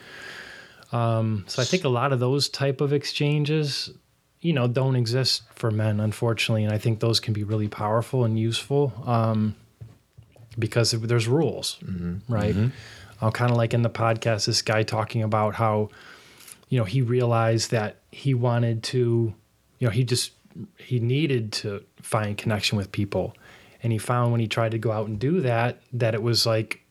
[0.91, 3.91] Um, so I think a lot of those type of exchanges,
[4.45, 8.25] you know, don't exist for men, unfortunately, and I think those can be really powerful
[8.25, 9.55] and useful um,
[10.59, 11.79] because there's rules,
[12.29, 12.55] right?
[13.21, 15.89] Uh, kind of like in the podcast, this guy talking about how
[16.69, 19.33] you know he realized that he wanted to,
[19.79, 20.33] you know, he just
[20.77, 23.35] he needed to find connection with people,
[23.81, 26.45] and he found when he tried to go out and do that that it was
[26.45, 26.84] like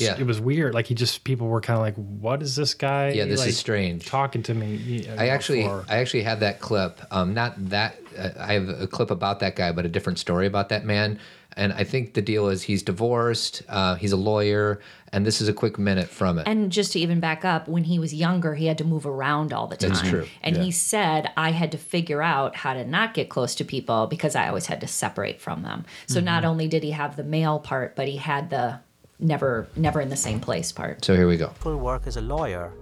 [0.00, 0.18] Yeah.
[0.18, 0.74] it was weird.
[0.74, 3.10] Like he just people were kind of like, "What is this guy?
[3.10, 4.06] Yeah, this is strange.
[4.06, 7.00] Talking to me." you I actually, for- I actually have that clip.
[7.10, 10.46] Um, not that uh, I have a clip about that guy, but a different story
[10.46, 11.18] about that man.
[11.56, 13.62] And I think the deal is he's divorced.
[13.68, 14.80] Uh, he's a lawyer,
[15.12, 16.46] and this is a quick minute from it.
[16.46, 19.52] And just to even back up, when he was younger, he had to move around
[19.52, 19.90] all the time.
[19.90, 20.62] That's true, And yeah.
[20.62, 24.36] he said, I had to figure out how to not get close to people because
[24.36, 25.84] I always had to separate from them.
[26.06, 28.80] So not only did he have the male part, but he had the
[29.20, 31.04] never never in the same place part.
[31.04, 31.48] so here we go.
[31.60, 32.72] Full work as a lawyer,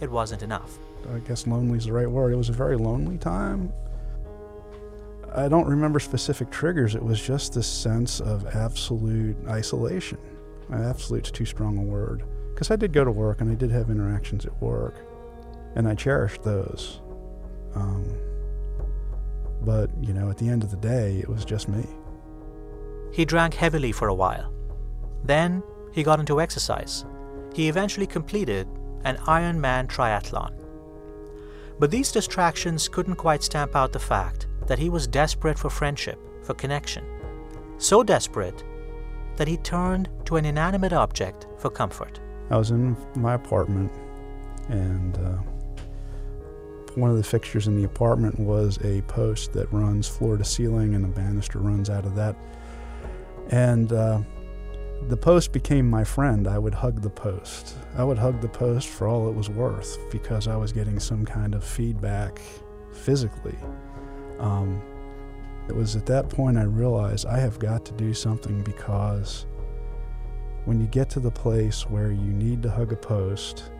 [0.00, 0.78] it wasn't enough.
[1.14, 2.32] I guess lonely is the right word.
[2.32, 3.72] It was a very lonely time.
[5.34, 6.94] I don't remember specific triggers.
[6.94, 10.18] It was just this sense of absolute isolation.
[10.72, 12.24] Absolute's too strong a word.
[12.54, 14.96] Because I did go to work and I did have interactions at work,
[15.74, 17.00] and I cherished those.
[17.74, 18.10] Um,
[19.60, 21.84] but, you know, at the end of the day, it was just me.
[23.12, 24.52] He drank heavily for a while.
[25.24, 27.04] Then he got into exercise.
[27.54, 28.68] He eventually completed
[29.04, 30.52] an Ironman triathlon.
[31.78, 36.18] But these distractions couldn't quite stamp out the fact that he was desperate for friendship,
[36.42, 37.04] for connection.
[37.78, 38.64] So desperate
[39.36, 42.20] that he turned to an inanimate object for comfort.
[42.50, 43.92] I was in my apartment,
[44.68, 45.82] and uh,
[46.94, 50.94] one of the fixtures in the apartment was a post that runs floor to ceiling,
[50.94, 52.34] and a banister runs out of that.
[53.50, 54.20] And uh,
[55.08, 56.48] the post became my friend.
[56.48, 57.76] I would hug the post.
[57.96, 61.24] I would hug the post for all it was worth because I was getting some
[61.24, 62.40] kind of feedback
[62.92, 63.56] physically.
[64.38, 64.82] Um,
[65.68, 69.46] it was at that point I realized I have got to do something because
[70.64, 73.70] when you get to the place where you need to hug a post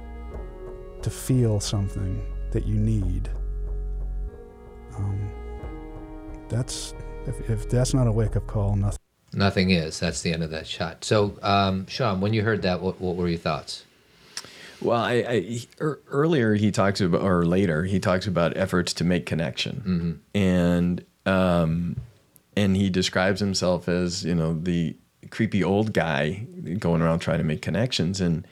[1.03, 3.29] to feel something that you need,
[4.97, 5.31] um,
[6.49, 6.95] that's
[7.27, 8.96] if, if that's not a wake up call, nothing.
[9.37, 10.01] Nothing is.
[10.01, 11.05] That's the end of that shot.
[11.05, 13.85] So, um, Shaun, when you heard that, what, what were your thoughts?
[14.81, 19.27] Well, I, I earlier he talks about, or later he talks about efforts to make
[19.27, 21.97] connection, and um,
[22.57, 24.97] and he describes himself as you know the
[25.31, 26.47] creepy old guy
[26.79, 28.47] going around trying to make connections, and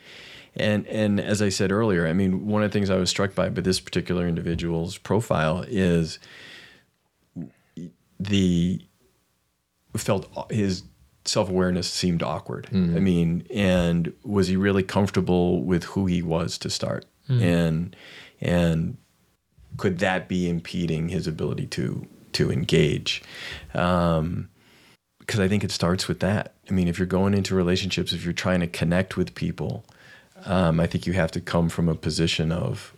[0.55, 3.35] and and as I said earlier, I mean one of the things I was struck
[3.35, 6.17] by by this particular individual's profile is
[8.19, 8.81] the
[9.97, 10.83] felt his
[11.25, 12.67] self awareness seemed awkward.
[12.95, 17.05] I mean, and was he really comfortable with who he was to start?
[17.41, 17.95] And
[18.41, 18.97] and
[19.77, 23.23] could that be impeding his ability to to engage?
[23.73, 24.49] Um,
[25.19, 26.53] because I think it starts with that.
[26.69, 29.83] I mean, if you're going into relationships, if you're trying to connect with people,
[30.45, 32.93] um, I think you have to come from a position of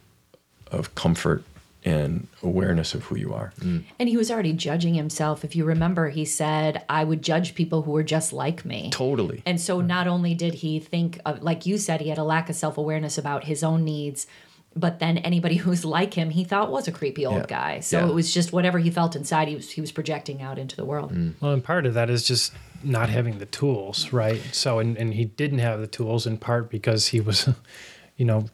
[0.70, 1.44] of comfort
[1.86, 3.54] and awareness of who you are.
[3.60, 3.84] Mm.
[4.00, 5.46] And he was already judging himself.
[5.46, 8.90] If you remember, he said, I would judge people who were just like me.
[8.92, 9.42] Totally.
[9.46, 9.86] And so mm.
[9.86, 12.78] not only did he think, of, like you said, he had a lack of self
[12.78, 14.28] awareness about his own needs,
[14.76, 17.46] but then anybody who's like him, he thought was a creepy old Yeah.
[17.48, 17.80] guy.
[17.80, 18.10] So Yeah.
[18.10, 20.86] it was just whatever he felt inside, he was he was projecting out into the
[20.86, 21.14] world.
[21.14, 21.36] Mm.
[21.40, 24.42] Well, and part of that is just not having the tools, right?
[24.52, 27.50] So, and, and he didn't have the tools in part because he was,
[28.18, 28.46] you know,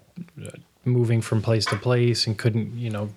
[0.85, 3.09] moving from place to place and couldn't, you know,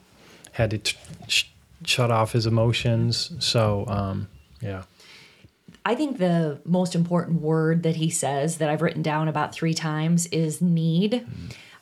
[0.52, 0.96] had to t-
[1.28, 1.44] sh-
[1.84, 3.32] shut off his emotions.
[3.38, 4.28] So, um,
[4.60, 4.84] yeah.
[5.84, 9.74] I think the most important word that he says that I've written down about three
[9.74, 11.24] times is need.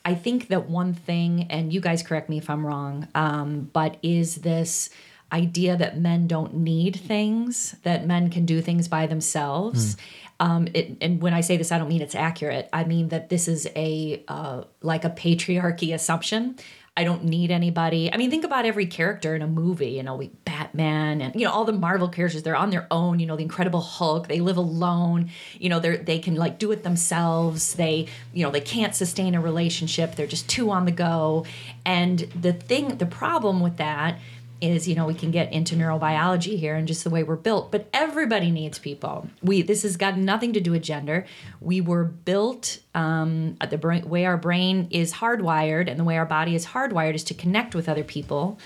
[0.03, 3.97] I think that one thing, and you guys correct me if I'm wrong, um, but
[4.03, 4.91] is this
[5.35, 9.97] idea that men don't need things, that men can do things by themselves.
[10.39, 12.69] Um, it, and when I say this, I don't mean it's accurate.
[12.73, 16.57] I mean that this is a uh, like a patriarchy assumption.
[16.97, 18.11] I don't need anybody.
[18.13, 19.91] I mean, think about every character in a movie.
[19.91, 22.43] You know, we Batman and you know all the Marvel characters.
[22.43, 23.19] They're on their own.
[23.19, 24.27] You know, the Incredible Hulk.
[24.27, 25.29] They live alone.
[25.59, 27.73] You know, they they can like do it themselves.
[27.73, 30.15] They you know they can't sustain a relationship.
[30.15, 31.45] They're just too on the go.
[31.85, 34.19] And the thing, the problem with that
[34.61, 37.71] is you know we can get into neurobiology here and just the way we're built
[37.71, 39.27] but everybody needs people.
[39.41, 41.25] We this has got nothing to do with gender.
[41.61, 46.25] We were built um, the brain, way our brain is hardwired and the way our
[46.25, 48.59] body is hardwired is to connect with other people.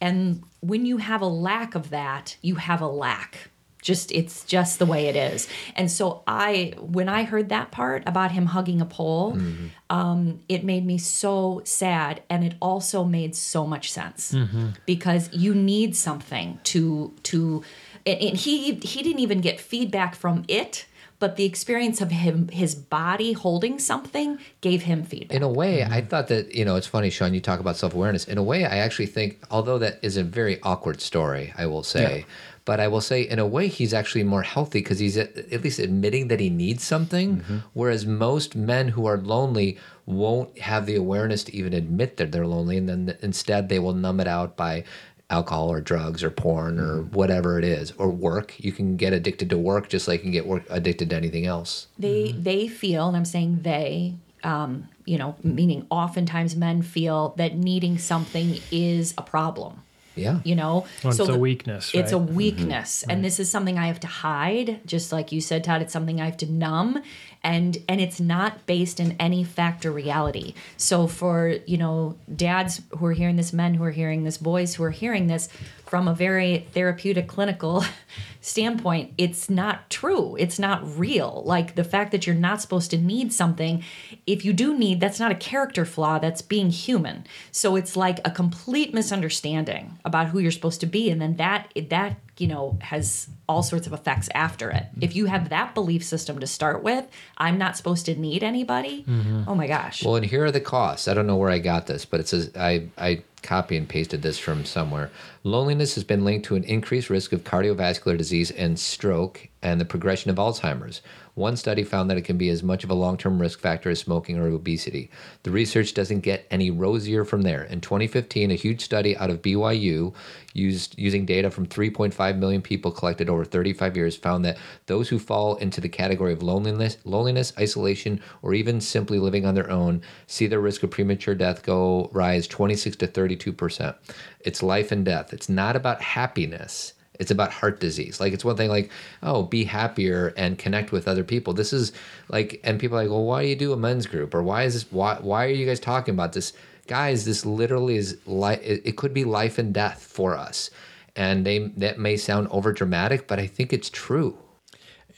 [0.00, 4.78] And when you have a lack of that you have a lack just it's just
[4.78, 5.48] the way it is.
[5.76, 9.66] And so i when i heard that part about him hugging a pole mm-hmm.
[9.90, 14.68] um, it made me so sad and it also made so much sense mm-hmm.
[14.86, 17.62] because you need something to to
[18.06, 20.86] and, and he he didn't even get feedback from it
[21.20, 25.36] but the experience of him his body holding something gave him feedback.
[25.36, 26.08] In a way, I mm-hmm.
[26.08, 27.34] thought that you know it's funny, Shaun.
[27.34, 28.24] You talk about self awareness.
[28.24, 31.82] In a way, I actually think, although that is a very awkward story, I will
[31.82, 32.24] say,
[32.70, 35.64] but I will say, in a way, he's actually more healthy because he's at, at
[35.64, 37.38] least admitting that he needs something.
[37.38, 37.58] Mm-hmm.
[37.72, 42.46] Whereas most men who are lonely won't have the awareness to even admit that they're
[42.46, 44.84] lonely, and then instead they will numb it out by
[45.30, 47.12] alcohol or drugs or porn or mm-hmm.
[47.12, 48.54] whatever it is or work.
[48.60, 51.46] You can get addicted to work just like you can get work addicted to anything
[51.46, 51.88] else.
[51.98, 52.44] They mm-hmm.
[52.44, 57.98] they feel and i'm saying they um, you know meaning oftentimes men feel that needing
[57.98, 59.82] something is a problem
[60.16, 60.40] yeah.
[60.44, 60.86] You know?
[61.02, 62.30] Well, it's a the- weakness, it's a right?
[62.30, 63.00] weakness.
[63.02, 63.10] Mm-hmm.
[63.10, 66.20] And this is something i have to hide just like you said todd it's something
[66.20, 67.02] i have to numb
[67.42, 70.54] and and it's not based in any fact or reality.
[70.76, 74.74] So for you know dads who are hearing this men who are hearing this boys
[74.74, 75.48] who are hearing this
[75.86, 77.84] from a very therapeutic clinical
[78.40, 80.36] standpoint it's not true.
[80.38, 81.42] It's not real.
[81.46, 83.82] Like the fact that you're not supposed to need something
[84.26, 87.24] if you do need that's not a character flaw that's being human.
[87.52, 91.10] So it's like a complete misunderstanding about who you're supposed to be.
[91.10, 95.02] And then that that you know has all sorts of effects after it mm-hmm.
[95.02, 97.06] if you have that belief system to start with
[97.38, 99.44] i'm not supposed to need anybody mm-hmm.
[99.46, 101.08] oh my gosh Well, and here are the costs.
[101.08, 104.22] I don't know where I got this, but it says I I copy and pasted
[104.22, 105.10] this from somewhere.
[105.44, 109.84] Loneliness has been linked to an increased risk of cardiovascular disease and stroke and the
[109.84, 111.00] progression of Alzheimer's.
[111.34, 114.00] One study found that it can be as much of a long-term risk factor as
[114.00, 115.10] smoking or obesity.
[115.42, 117.64] The research doesn't get any rosier from there.
[117.64, 120.12] In 2015, a huge study out of BYU
[120.54, 125.18] used using data from 3.5 million people collected over 35 years found that those who
[125.18, 130.02] fall into the category of loneliness, loneliness, isolation, or even simply living on their own
[130.26, 133.96] see their risk of premature death go rise 26 to 32 percent.
[134.40, 135.32] It's life and death.
[135.32, 136.94] It's not about happiness.
[137.20, 138.18] It's about heart disease.
[138.18, 138.90] Like it's one thing like,
[139.22, 141.52] oh, be happier and connect with other people.
[141.52, 141.92] This is
[142.28, 144.34] like and people are like, well, why do you do a men's group?
[144.34, 146.52] Or why is this why why are you guys talking about this?
[146.88, 150.70] Guys, this literally is like it, could be life and death for us.
[151.14, 154.36] And they that may sound over dramatic, but I think it's true.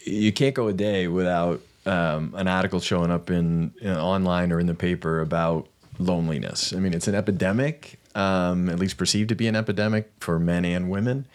[0.04, 4.60] you can't go a day without um, an article showing up in, in online or
[4.60, 6.72] in the paper about loneliness.
[6.72, 10.64] I mean, it's an epidemic, um, at least perceived to be an epidemic for men
[10.64, 11.26] and women.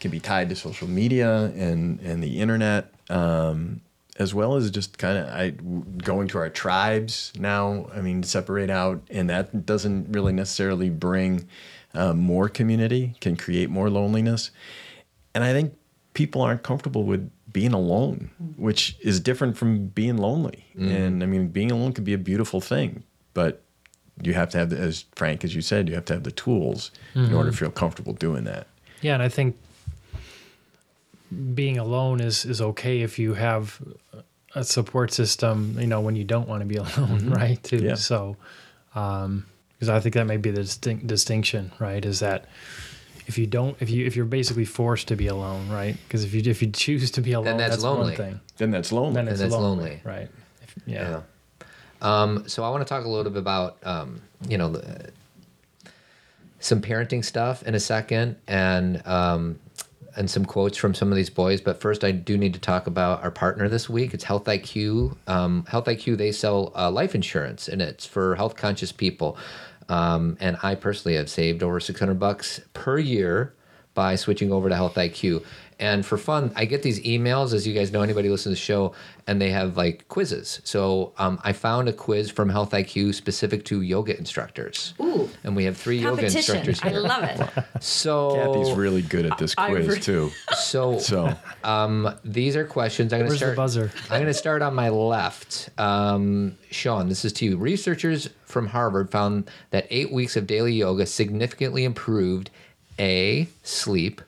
[0.00, 3.80] Can be tied to social media and and the internet, um,
[4.18, 7.88] as well as just kind of I going to our tribes now.
[7.94, 11.48] I mean, separate out, and that doesn't really necessarily bring
[11.94, 13.14] uh, more community.
[13.20, 14.50] Can create more loneliness.
[15.34, 15.74] And I think
[16.14, 20.64] people aren't comfortable with being alone, which is different from being lonely.
[20.76, 23.62] And I mean, being alone can be a beautiful thing, but
[24.22, 26.90] you have to have, as Frank, as you said, you have to have the tools
[27.14, 28.66] in order to feel comfortable doing that.
[29.00, 29.56] Yeah, and I think
[31.54, 33.80] being alone is is okay if you have
[34.54, 35.76] a support system.
[35.78, 37.62] You know, when you don't want to be alone, right?
[37.62, 37.78] Too.
[37.78, 37.94] Yeah.
[37.94, 38.36] So,
[38.94, 42.04] um, because I think that may be the distinct distinction, right?
[42.04, 42.46] Is that
[43.26, 45.96] if you don't, if you if you're basically forced to be alone, right?
[46.06, 48.08] Because if you if you choose to be alone, then that's lonely.
[48.08, 48.40] one thing.
[48.56, 49.14] Then that's lonely.
[49.14, 50.00] Then it's that's lonely, lonely.
[50.04, 50.28] right?
[50.62, 51.20] If, yeah.
[52.00, 55.10] Um, so I want to talk a little bit about, um, you know, the,
[56.60, 59.58] some parenting stuff in a second, and um,
[60.16, 61.60] and some quotes from some of these boys.
[61.60, 64.14] But first, I do need to talk about our partner this week.
[64.14, 65.16] It's Health IQ.
[65.26, 69.36] Um, Health IQ they sell uh, life insurance, and it's for health conscious people.
[69.88, 73.54] Um, and I personally have saved over six hundred bucks per year
[73.94, 75.44] by switching over to Health IQ.
[75.80, 78.60] And for fun, I get these emails, as you guys know, anybody listen to the
[78.60, 78.94] show,
[79.28, 80.60] and they have like quizzes.
[80.64, 84.94] So um, I found a quiz from Health IQ specific to yoga instructors.
[85.00, 85.28] Ooh.
[85.44, 89.38] And we have three yoga competition instructors i love it So Cathy's really good at
[89.38, 90.30] this I quiz re- too.
[90.56, 91.34] so So
[91.64, 93.12] um, these are questions.
[93.12, 93.56] I'm going to Where's the start.
[93.56, 93.92] buzzer?
[94.10, 95.70] I'm going to start on my left.
[95.78, 97.56] Um, Shaun, this is to you.
[97.56, 102.50] Researchers from Harvard found that eight weeks of daily yoga significantly improved
[102.98, 104.20] a sleep,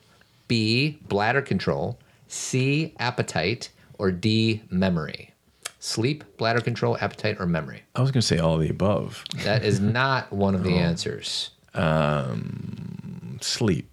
[0.50, 1.96] b bladder control,
[2.26, 5.32] c appetite, or d memory.
[5.78, 7.84] Sleep, bladder control, appetite, or memory.
[7.94, 9.24] I was going to say all of the above.
[9.44, 10.78] That is not one of the oh.
[10.78, 11.50] answers.
[11.72, 13.88] Um, sleep.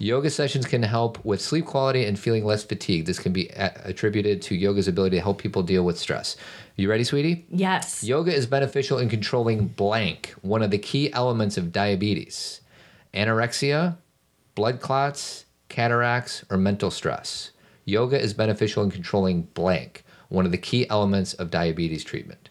[0.00, 3.06] Yoga sessions can help with sleep quality and feeling less fatigued.
[3.06, 6.36] This can be a- attributed to yoga's ability to help people deal with stress.
[6.74, 7.46] You ready, sweetie?
[7.50, 12.62] yes Yoga is beneficial in controlling blank, one of the key elements of diabetes,
[13.14, 13.96] anorexia,
[14.54, 17.50] blood clots, cataracts, or mental stress?
[17.84, 22.48] Yoga is beneficial in controlling blank, one of the key elements of diabetes treatment.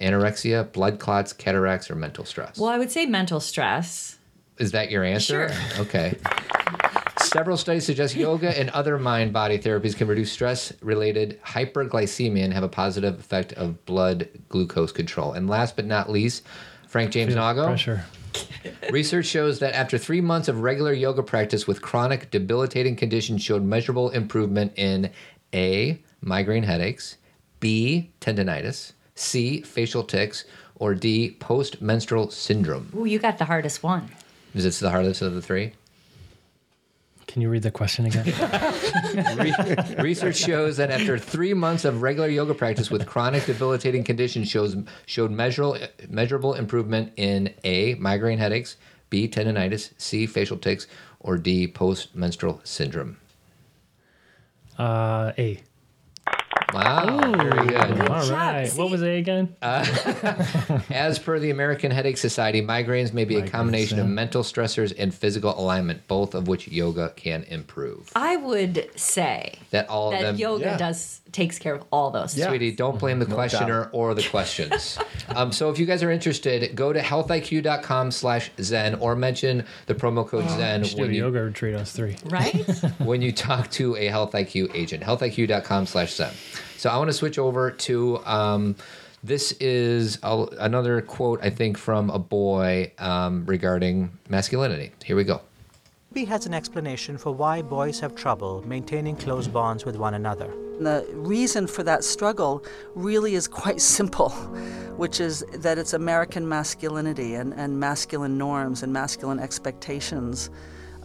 [0.00, 2.58] Anorexia, blood clots, cataracts, or mental stress?
[2.58, 4.18] Well, I would say mental stress.
[4.58, 5.52] Is that your answer?
[5.52, 5.60] Sure.
[5.84, 6.16] Okay.
[7.22, 12.52] Several studies suggest yoga and other mind body therapies can reduce stress related hyperglycemia and
[12.52, 15.32] have a positive effect of blood glucose control.
[15.32, 16.44] And last but not least,
[16.86, 17.66] Frank James Naugo.
[17.66, 18.04] Pressure.
[18.90, 23.62] Research shows that after three months of regular yoga practice with chronic debilitating conditions showed
[23.62, 25.10] measurable improvement in
[25.52, 27.16] A, migraine headaches,
[27.60, 30.44] B, tendonitis, C, facial tics,
[30.76, 32.90] or D, post menstrual syndrome.
[32.96, 34.10] Ooh, you got the hardest one.
[34.54, 35.72] Is this the hardest of the three?
[37.34, 38.26] Can you read the question again?
[39.36, 44.48] Re- research shows that after three months of regular yoga practice with chronic debilitating conditions
[44.48, 44.76] shows
[45.06, 45.76] showed measurable
[46.08, 48.76] measurable improvement in A migraine headaches,
[49.10, 50.86] B tendonitis, C facial tics,
[51.18, 53.16] or D post menstrual syndrome.
[54.78, 55.60] uh, A.
[56.74, 58.00] Wow, very good.
[58.10, 58.30] All job.
[58.30, 58.66] right.
[58.66, 58.78] See?
[58.78, 59.54] What was A again?
[59.62, 59.84] Uh,
[60.90, 64.92] as per the American Headache Society, migraines may be a Migraines, combination of mental stressors
[64.98, 68.10] and physical alignment, both of which yoga can improve.
[68.16, 70.36] I would say That all of them.
[70.36, 70.76] yoga yeah.
[70.76, 72.36] does takes care of all those.
[72.38, 72.48] Yeah.
[72.48, 74.98] Sweetie, don't blame the questioner or the questions.
[75.34, 79.94] um, so if you guys are interested, go to healthiq.com slash Zen or mention the
[79.94, 82.16] promo code Zen We do when a you, yoga retreat us three.
[82.24, 82.54] Right?
[82.98, 85.02] when you talk to a Health IQ agent.
[85.02, 86.32] Healthiq.com slash Zen.
[86.76, 88.76] So I want to switch over to um,
[89.24, 94.92] this is a, another quote, I think, from a boy um, regarding masculinity.
[95.02, 95.40] Here we go.
[96.14, 100.54] B has an explanation for why boys have trouble maintaining close bonds with one another.
[100.78, 104.30] The reason for that struggle really is quite simple,
[104.96, 110.50] which is that it's American masculinity and, and masculine norms and masculine expectations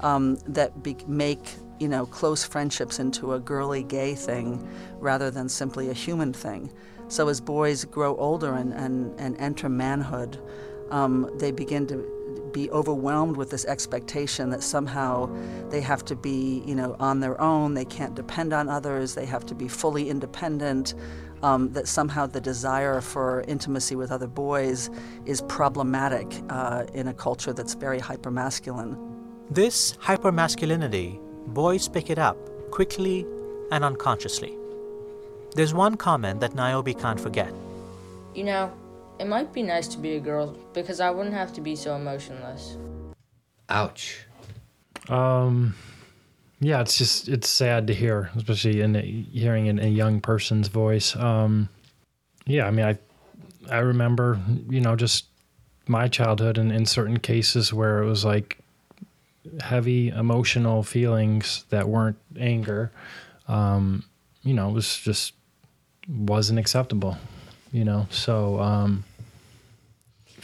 [0.02, 4.68] um, that be- make you know close friendships into a girly gay thing
[5.00, 6.72] rather than simply a human thing.
[7.08, 10.38] So as boys grow older and, and, and enter manhood,
[10.92, 12.19] um, they begin to
[12.50, 15.30] be overwhelmed with this expectation that somehow
[15.70, 17.74] they have to be, you know, on their own.
[17.74, 19.16] They can't depend on others.
[19.16, 20.96] They have to be fully independent.
[21.42, 24.90] Um, that somehow the desire for intimacy with other boys
[25.26, 28.98] is problematic uh, in a culture that's very hypermasculine.
[29.50, 32.38] This hypermasculinity, boys pick it up
[32.72, 33.26] quickly
[33.72, 34.58] and unconsciously.
[35.56, 37.54] There's one comment that Niobe can't forget.
[38.36, 38.74] You know,
[39.20, 41.96] it might be nice to be a girl because I wouldn't have to be so
[41.96, 42.78] emotionless.
[43.68, 44.26] Ouch.
[45.10, 45.76] Um,
[46.62, 50.68] yeah, it's just it's sad to hear, especially in a, hearing in a young person's
[50.68, 51.16] voice.
[51.16, 51.70] Um,
[52.46, 52.98] yeah, I mean, I
[53.70, 54.40] I remember,
[54.70, 55.26] you know, just
[55.88, 58.58] my childhood and in certain cases where it was like
[59.62, 62.92] heavy emotional feelings that weren't anger.
[63.48, 64.04] Um,
[64.44, 65.34] you know, it was just
[66.08, 67.18] wasn't acceptable.
[67.72, 69.04] You know, so um,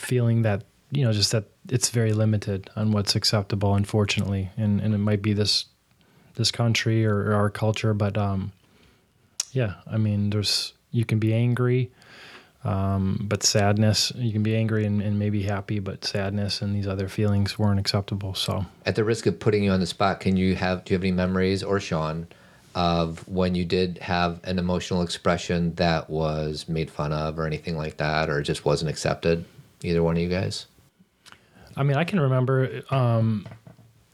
[0.05, 4.93] feeling that you know just that it's very limited on what's acceptable unfortunately and and
[4.93, 5.65] it might be this
[6.35, 8.51] this country or, our culture but um
[9.51, 11.91] yeah i mean there's you can be angry
[12.63, 16.87] um but sadness you can be angry and, and maybe happy but sadness and these
[16.87, 20.37] other feelings weren't acceptable so At the risk of putting you on the spot, can
[20.37, 22.27] you have do you have any memories or Shaun
[22.75, 27.77] of when you did have an emotional expression that was made fun of or anything
[27.77, 29.45] like that or just wasn't accepted?
[29.83, 30.67] Either one of you guys?
[31.77, 33.47] I mean, I can remember um,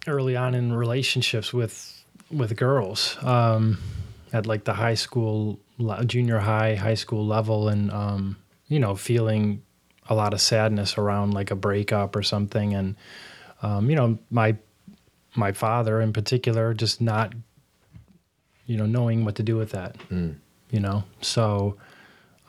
[0.08, 3.78] early on in relationships with with girls um,
[4.34, 5.60] at like the high school,
[6.06, 8.38] junior high, high school level, and um,
[8.68, 9.62] you know, feeling
[10.10, 12.96] a lot of sadness around like a breakup or something, and
[13.62, 14.56] um, you know, my
[15.36, 17.34] my father in particular just not,
[18.66, 19.96] you know, knowing what to do with that,
[20.72, 21.78] you know, so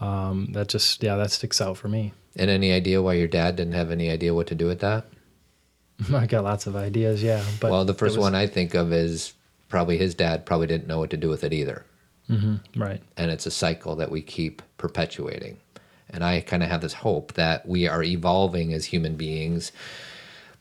[0.00, 2.12] um, that just yeah, that sticks out for me.
[2.36, 5.04] And any idea why your dad didn't have any idea what to do with that?
[6.14, 7.44] I got lots of ideas, yeah.
[7.60, 9.34] But well, the first was- one I think of is
[9.68, 11.84] probably his dad probably didn't know what to do with it either.
[12.30, 13.02] Mm-hmm, right?
[13.16, 15.58] and it's a cycle that we keep perpetuating.
[16.08, 19.72] And I kind of have this hope that we are evolving as human beings,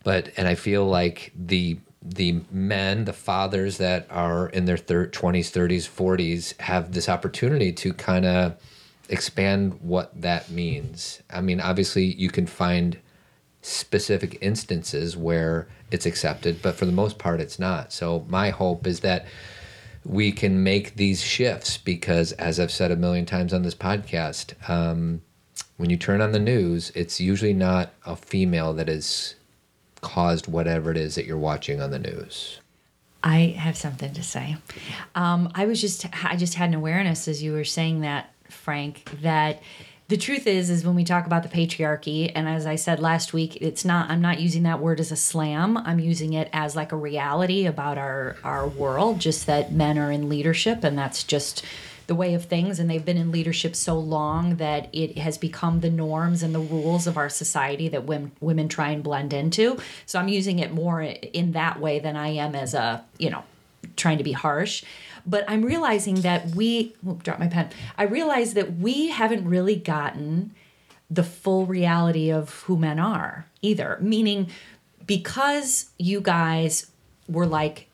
[0.03, 5.07] but and I feel like the the men, the fathers that are in their thir-
[5.07, 8.55] 20s, 30s, 40s have this opportunity to kind of
[9.11, 11.21] expand what that means.
[11.29, 12.97] I mean, obviously you can find
[13.61, 17.93] specific instances where it's accepted, but for the most part it's not.
[17.93, 19.25] So my hope is that
[20.03, 24.53] we can make these shifts because, as I've said a million times on this podcast,
[24.67, 25.21] um,
[25.77, 29.35] when you turn on the news, it's usually not a female that has
[30.01, 32.59] caused whatever it is that you're watching on the news.
[33.23, 34.57] I have something to say.
[35.13, 39.09] Um, I was just, I just had an awareness as you were saying that, Frank,
[39.21, 39.61] that
[40.11, 43.31] the truth is, is when we talk about the patriarchy, and as I said last
[43.31, 45.77] week, it's not, I'm not using that word as a slam.
[45.77, 50.11] I'm using it as like a reality about our, our world, just that men are
[50.11, 51.63] in leadership, and that's just
[52.07, 52.77] the way of things.
[52.77, 56.59] And they've been in leadership so long that it has become the norms and the
[56.59, 59.77] rules of our society that women women try and blend into.
[60.05, 63.43] So i'm using it more in that way than i am as a you know
[63.95, 64.83] trying to be harsh
[65.25, 67.69] but i'm realizing that we oh, drop my pen.
[67.97, 70.53] I realize that we haven't really gotten
[71.09, 73.97] the full reality of who men are either.
[74.01, 74.49] Meaning
[75.05, 76.89] because you guys
[77.27, 77.87] were like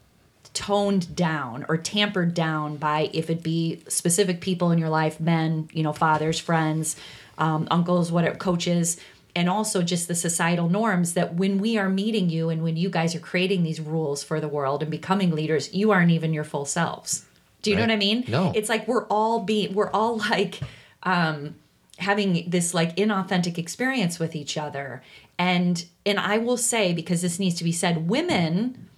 [0.53, 5.69] toned down or tampered down by if it be specific people in your life men
[5.71, 6.95] you know fathers friends
[7.37, 8.99] um, uncles whatever coaches
[9.37, 12.89] and also just the societal norms that when we are meeting you and when you
[12.89, 16.43] guys are creating these rules for the world and becoming leaders you aren't even your
[16.43, 17.23] full selves.
[17.61, 18.25] Do you know what i mean?
[18.27, 18.51] No.
[18.55, 20.59] it's like we're all being we're all like
[21.03, 21.55] um
[21.99, 25.03] having this like inauthentic experience with each other.
[25.37, 28.89] And and i will say because this needs to be said women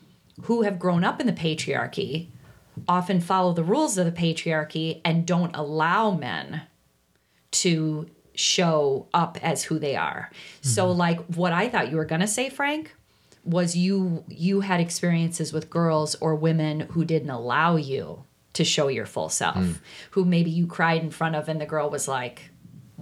[0.43, 2.29] who have grown up in the patriarchy
[2.87, 6.61] often follow the rules of the patriarchy and don't allow men
[7.51, 8.09] to
[8.39, 10.31] show up as who they are.
[10.61, 10.97] So mm-hmm.
[10.97, 12.95] like what I thought you were going to say Frank
[13.43, 18.23] was you you had experiences with girls or women who didn't allow you
[18.53, 19.57] to show your full self.
[19.57, 19.79] Mm.
[20.11, 22.48] Who maybe you cried in front of and the girl was like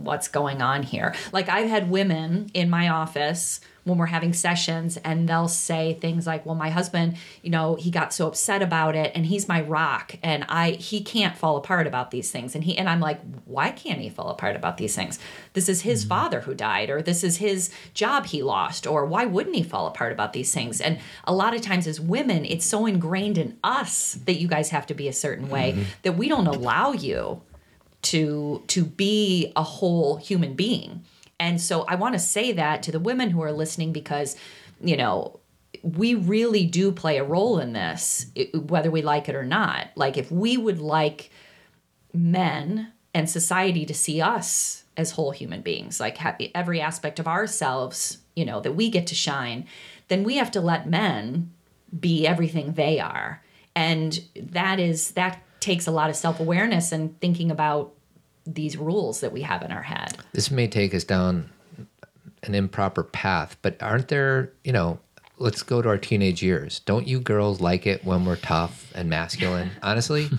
[0.04, 1.14] what's going on here?
[1.32, 6.28] Like I've had women in my office when we're having sessions and they'll say things
[6.28, 9.62] like, "Well, my husband, you know, he got so upset about it and he's my
[9.62, 13.22] rock and I he can't fall apart about these things." And he and I'm like,
[13.46, 15.20] "Why can't he fall apart about these things?
[15.54, 16.10] This is his mm-hmm.
[16.10, 19.88] father who died or this is his job he lost or why wouldn't he fall
[19.88, 23.58] apart about these things?" And a lot of times as women, it's so ingrained in
[23.64, 25.84] us that you guys have to be a certain way mm-hmm.
[26.04, 27.42] that we don't allow you
[28.12, 31.04] to to be a whole human being.
[31.40, 34.36] And so I want to say that to the women who are listening because
[34.82, 35.40] you know
[35.84, 39.90] we really do play a role in this whether we like it or not.
[39.96, 41.32] Like if we would like
[42.14, 46.18] men and society to see us as whole human beings, like
[46.56, 49.66] every aspect of ourselves, you know, that we get to shine,
[50.08, 51.52] then we have to let men
[52.00, 53.44] be everything they are.
[53.76, 57.94] And that is that takes a lot of self-awareness and thinking about
[58.54, 60.18] these rules that we have in our head.
[60.34, 61.50] this may take us down
[62.44, 65.00] an improper path, but aren't there, you know,
[65.38, 66.80] let's go to our teenage years.
[66.80, 69.70] Don't you girls like it when we're tough and masculine?
[69.84, 70.30] Honestly,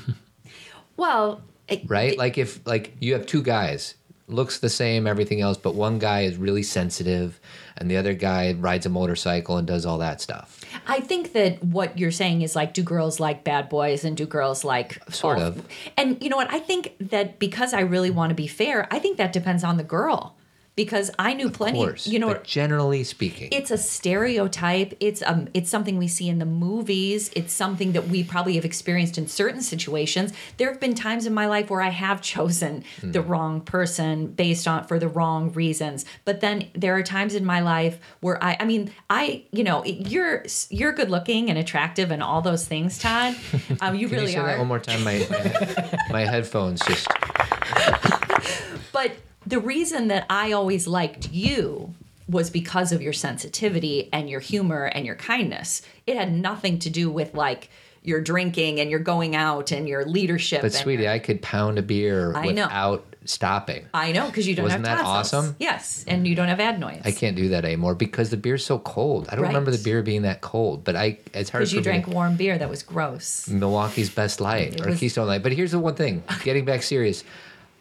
[0.97, 2.17] Well, it- right?
[2.17, 3.95] Like if like you have two guys,
[4.27, 7.41] looks the same, everything else, but one guy is really sensitive
[7.77, 10.58] and the other guy rides a motorcycle and does all that stuff.
[10.89, 14.25] I think that what you're saying is like, do girls like bad boys and do
[14.27, 15.69] girls like Sort all- of.
[15.99, 16.51] And you know what?
[16.51, 19.77] I think that because I really want to be fair, I think that depends on
[19.77, 20.35] the girl.
[20.79, 21.77] Because I knew Of plenty.
[21.79, 22.07] course.
[22.07, 24.95] you know, but generally speaking, it's a stereotype.
[25.01, 27.33] It's um, it's something we see in the movies.
[27.35, 30.33] It's something that we probably have experienced in certain situations.
[30.57, 34.69] There have been times in my life where I have chosen the wrong person based
[34.69, 36.05] on for the wrong reasons.
[36.25, 39.85] But then there are times in my life where I, I mean, I, you know,
[39.85, 43.35] you're you're good looking and attractive and all those things, Todd.
[43.81, 44.47] Um, you Can really you say are.
[44.47, 45.03] that one more time?
[45.05, 47.07] My, my, my headphones just
[48.93, 49.13] But
[49.49, 51.95] the reason that I always liked you
[52.29, 55.81] was because of your sensitivity and your humor and your kindness.
[56.07, 57.71] It had nothing to do with like
[58.03, 60.61] your drinking and your going out and your leadership.
[60.63, 62.65] But sweetie, your- I could pound a beer I know.
[62.65, 63.87] without stopping.
[63.95, 64.81] I know because you don't have.
[64.81, 65.45] Wasn't have that tonsils.
[65.45, 65.57] awesome?
[65.59, 67.03] Yes, and you don't have adenoids.
[67.07, 69.29] I can't do that anymore because the beer's so cold.
[69.31, 71.85] I don't remember the beer being that cold, but I it's hard because you me
[71.85, 73.49] drank to- warm beer that was gross.
[73.49, 75.43] Milwaukee's Best Light It or was- Keystone Light.
[75.43, 77.25] But here's the one thing: getting back serious,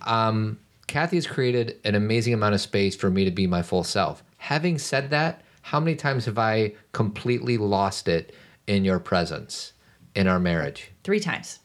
[0.06, 0.58] um,
[0.88, 4.24] Cathy has created an amazing amount of space for me to be my full self.
[4.38, 8.34] Having said that, how many times have I completely lost it
[8.68, 9.74] in your presence
[10.16, 10.92] in our marriage?
[11.04, 11.60] Three times.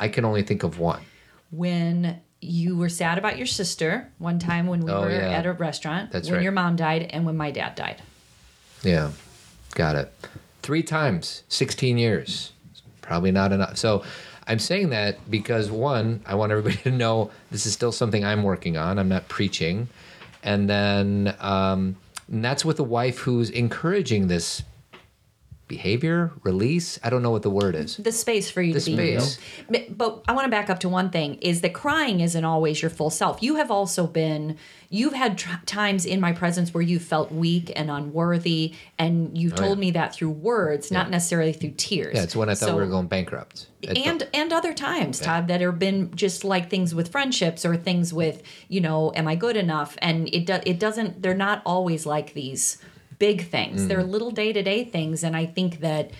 [0.00, 1.02] I can only think of one.
[1.50, 5.30] When you were sad about your sister, one time when we Oh, were yeah.
[5.30, 6.42] at a restaurant, That's when right.
[6.42, 8.02] your mom died, and when my dad died.
[8.82, 9.10] Yeah,
[9.74, 10.12] got it.
[10.62, 12.52] Three times, 16 years.
[13.02, 13.76] Probably not enough.
[13.76, 14.02] So
[14.46, 18.42] I'm saying that because one, I want everybody to know this is still something I'm
[18.42, 18.98] working on.
[18.98, 19.88] I'm not preaching.
[20.42, 21.96] And then um,
[22.28, 24.62] and that's with a wife who's encouraging this
[25.68, 26.98] behavior, release.
[27.02, 27.96] I don't know what the word is.
[27.96, 29.38] the space for you The to be space.
[29.70, 29.84] you.
[29.90, 32.90] But- I want to back up to one thing: is that crying isn't always your
[32.90, 33.42] full self.
[33.42, 34.56] You have also been,
[34.90, 39.54] you've had tr- times in my presence where you felt weak and unworthy, and you've
[39.54, 39.80] oh, told Oh, yeah.
[39.80, 42.14] me that through words, not necessarily through tears.
[42.14, 43.66] Yeah, it's when I thought So- we were going bankrupt.
[43.82, 47.76] It- and and other times todd that have been just like things with friendships or
[47.76, 51.62] things with you know am i good enough and it do, it doesn't they're not
[51.64, 52.78] always like these
[53.18, 54.10] big things they're Mm.
[54.10, 56.10] little day-to-day things and i think that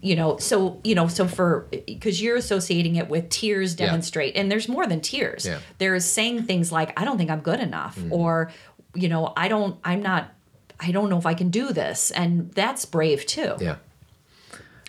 [0.00, 3.86] you know so you know so for because you're associating it with tears Yeah.
[3.86, 5.58] demonstrate and there's more than tears Yeah.
[5.78, 8.12] there's saying things like i don't think i'm good enough Mm.
[8.12, 8.52] or
[8.94, 10.32] you know i don't i'm not
[10.78, 13.76] i don't know if i can do this and that's brave too yeah.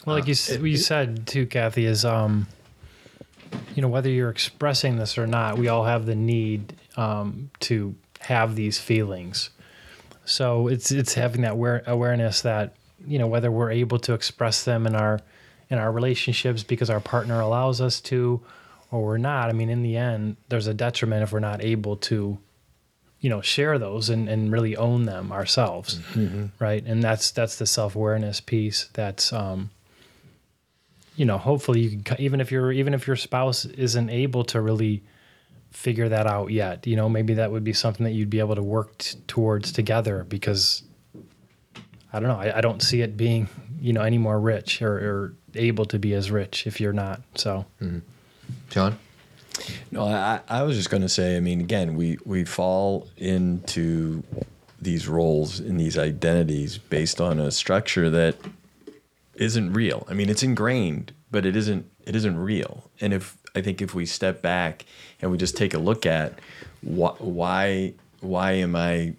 [0.05, 2.47] Well, like you, s- what you said too, Cathy, is um,
[3.75, 7.93] you know whether you're expressing this or not, we all have the need um, to
[8.21, 9.49] have these feelings.
[10.27, 12.75] So it's it's having that aware, awareness that
[13.07, 15.21] you know whether we're able to express them in our
[15.69, 18.41] in our relationships because our partner allows us to,
[18.91, 19.49] or we're not.
[19.49, 22.37] I mean, in the end, there's a detriment if we're not able to,
[23.19, 25.99] you know, share those and, and really own them ourselves,
[26.59, 26.83] right?
[26.85, 28.89] And that's that's the self awareness piece.
[28.93, 29.69] That's um,
[31.15, 34.61] you know, hopefully you can even if you're even if your spouse isn't able to
[34.61, 35.03] really
[35.77, 38.55] figure that out yet, you know, maybe that would be something that you'd be able
[38.55, 40.81] to work t- towards together because
[42.11, 43.47] I don't know, I, I don't see it being,
[43.79, 47.21] you know, any more rich or, or able to be as rich if you're not.
[47.35, 47.99] So, mm-hmm.
[48.71, 48.97] John?
[49.91, 51.37] No, I, I was just going to say.
[51.37, 54.23] I mean, again, we we fall into
[54.81, 58.35] these roles and these identities based on a structure that
[59.35, 60.07] isn't real.
[60.09, 61.85] I mean, it's ingrained, but it isn't.
[62.03, 62.89] It isn't real.
[62.99, 64.85] And if I think if we step back
[65.21, 66.33] and we just take a look at
[66.83, 69.13] wh- why why am I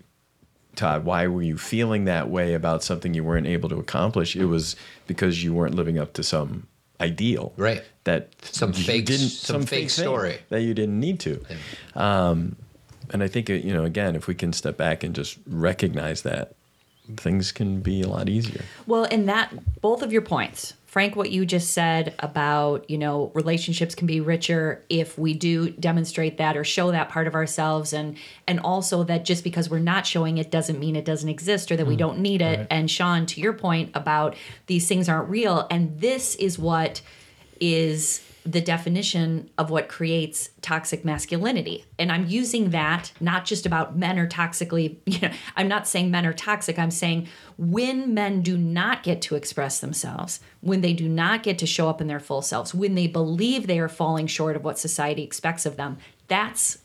[0.77, 4.37] Todd, why were you feeling that way about something you weren't able to accomplish?
[4.37, 4.77] It was
[5.09, 6.69] because you weren't living up to some
[7.01, 7.83] ideal, Right.
[8.05, 10.39] That Some you fake- some fake thing story.
[10.51, 11.45] that you didn't need to.
[11.95, 12.57] Um,
[13.11, 16.23] and I think uh, you know, again, if we can step back and just recognize
[16.23, 16.55] that,
[17.17, 18.63] things can be a lot easier.
[18.87, 23.31] Well, and that both of your points, Frank, what you just said about, you know,
[23.35, 27.93] relationships can be richer if we do demonstrate that or show that part of ourselves.
[27.93, 28.17] And
[28.47, 31.77] and also that just because we're not showing it doesn't mean it doesn't exist or
[31.77, 31.99] that we mm.
[31.99, 32.67] don't need it.
[32.71, 34.35] And Shaun, to your point about
[34.67, 37.03] these things aren't real and this is what
[37.61, 41.85] is the definition of what creates toxic masculinity.
[41.99, 46.11] And I'm using that not just about men are toxically, you know, I'm not saying
[46.11, 46.79] men are toxic.
[46.79, 47.29] I'm saying
[47.59, 51.91] when men do not get to express themselves, when they do not get to show
[51.91, 55.23] up in their full selves, when they believe they are falling short of what society
[55.23, 56.79] expects of them, that's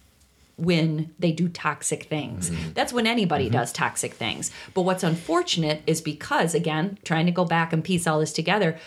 [0.57, 2.49] when they do toxic things.
[2.49, 2.74] Mm-hmm.
[2.74, 3.53] That's when anybody mm-hmm.
[3.53, 4.51] does toxic things.
[4.74, 8.78] But what's unfortunate is because, again, trying to go back and piece all this together,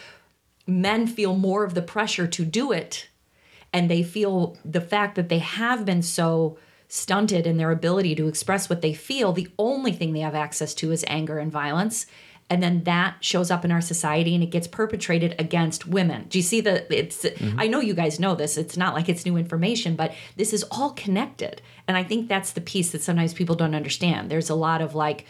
[0.66, 3.08] men feel more of the pressure to do it
[3.72, 6.56] and they feel the fact that they have been so
[6.88, 10.72] stunted in their ability to express what they feel the only thing they have access
[10.74, 12.06] to is anger and violence.
[12.48, 16.26] And then that shows up in our society and it gets perpetrated against women.
[16.28, 17.58] Do you see the it's mm-hmm.
[17.58, 18.56] i know you guys know this.
[18.56, 21.60] It's not like it's new information but this is all connected.
[21.88, 24.30] And i think that's the piece that sometimes people don't understand.
[24.30, 25.26] There's a lot of like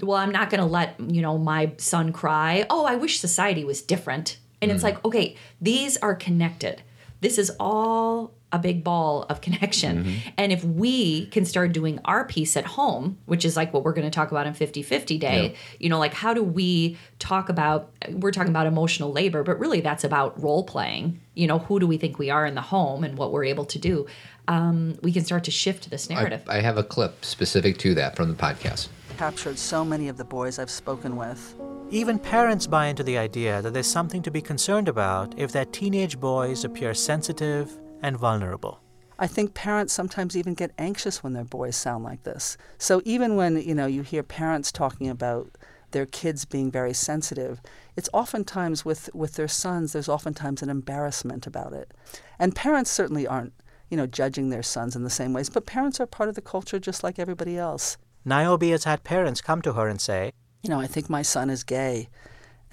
[0.00, 2.64] well i'm not going to let you know my son cry.
[2.70, 6.82] Oh i wish society was different and it's like okay these are connected
[7.20, 10.20] this is all a big ball of connection.
[10.36, 13.92] And if we can start doing our piece at home, which is like what we're
[13.92, 17.48] going to talk about in 50 50 day, you know, like how do we talk
[17.48, 21.20] about, we're talking about emotional labor, but really that's about role playing.
[21.34, 23.64] You know, who do we think we are in the home and what we're able
[23.66, 24.06] to do?
[24.48, 26.42] Um, we can start to shift this I, narrative.
[26.48, 28.88] I have a clip specific to that from the podcast.
[29.16, 31.54] Captured so many of the boys I've spoken with.
[31.92, 35.64] Even parents buy into the idea that there's something to be concerned about if their
[35.64, 38.80] teenage boys appear sensitive and vulnerable.
[39.18, 42.56] I think parents sometimes even get anxious when their boys sound like this.
[42.78, 45.58] So even when, you know, you hear parents talking about
[45.90, 47.60] their kids being very sensitive,
[47.96, 51.92] it's oftentimes with, with their sons, there's oftentimes an embarrassment about it.
[52.38, 53.52] And parents certainly aren't,
[53.88, 56.40] you know, judging their sons in the same ways, but parents are part of the
[56.40, 57.96] culture just like everybody else.
[58.24, 60.30] Niobe has had parents come to her and say,
[60.62, 62.08] You know, I think my son is gay.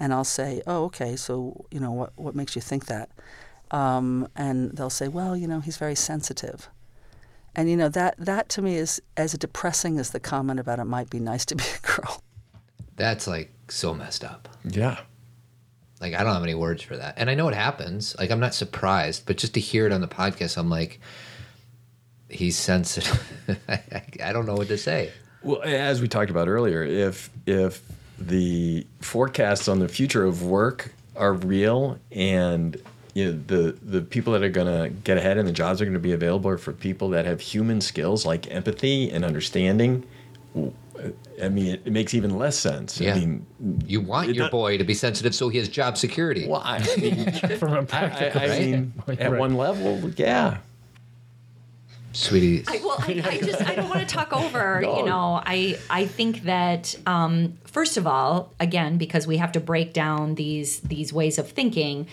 [0.00, 3.10] And I'll say, Oh, okay, so, you know, what, what makes you think that?
[3.70, 6.68] Um, and they'll say, Well, you know, he's very sensitive.
[7.58, 10.84] And you know that that to me is as depressing as the comment about it
[10.84, 12.22] might be nice to be a girl.
[12.94, 14.48] That's like so messed up.
[14.64, 14.98] Yeah.
[16.00, 17.14] Like I don't have any words for that.
[17.16, 18.14] And I know it happens.
[18.16, 21.00] Like I'm not surprised, but just to hear it on the podcast, I'm like,
[22.28, 23.20] he's sensitive.
[23.68, 25.10] I, I don't know what to say.
[25.48, 27.80] Well, as we talked about earlier, if if
[28.18, 32.76] the forecasts on the future of work are real, and
[33.14, 35.86] you know, the the people that are going to get ahead and the jobs are
[35.86, 40.04] going to be available are for people that have human skills like empathy and understanding.
[41.42, 43.00] I mean, it, it makes even less sense.
[43.00, 43.14] Yeah.
[43.14, 43.46] I mean,
[43.86, 46.46] You want your not- boy to be sensitive so he has job security.
[46.48, 49.38] well, I mean, From a practical I, I mean, at right.
[49.38, 50.58] one level, yeah.
[52.12, 54.80] Sweetie, I, well, I, I just I don't want to talk over.
[54.80, 54.98] No.
[54.98, 59.60] You know, I I think that um, first of all, again, because we have to
[59.60, 62.06] break down these these ways of thinking,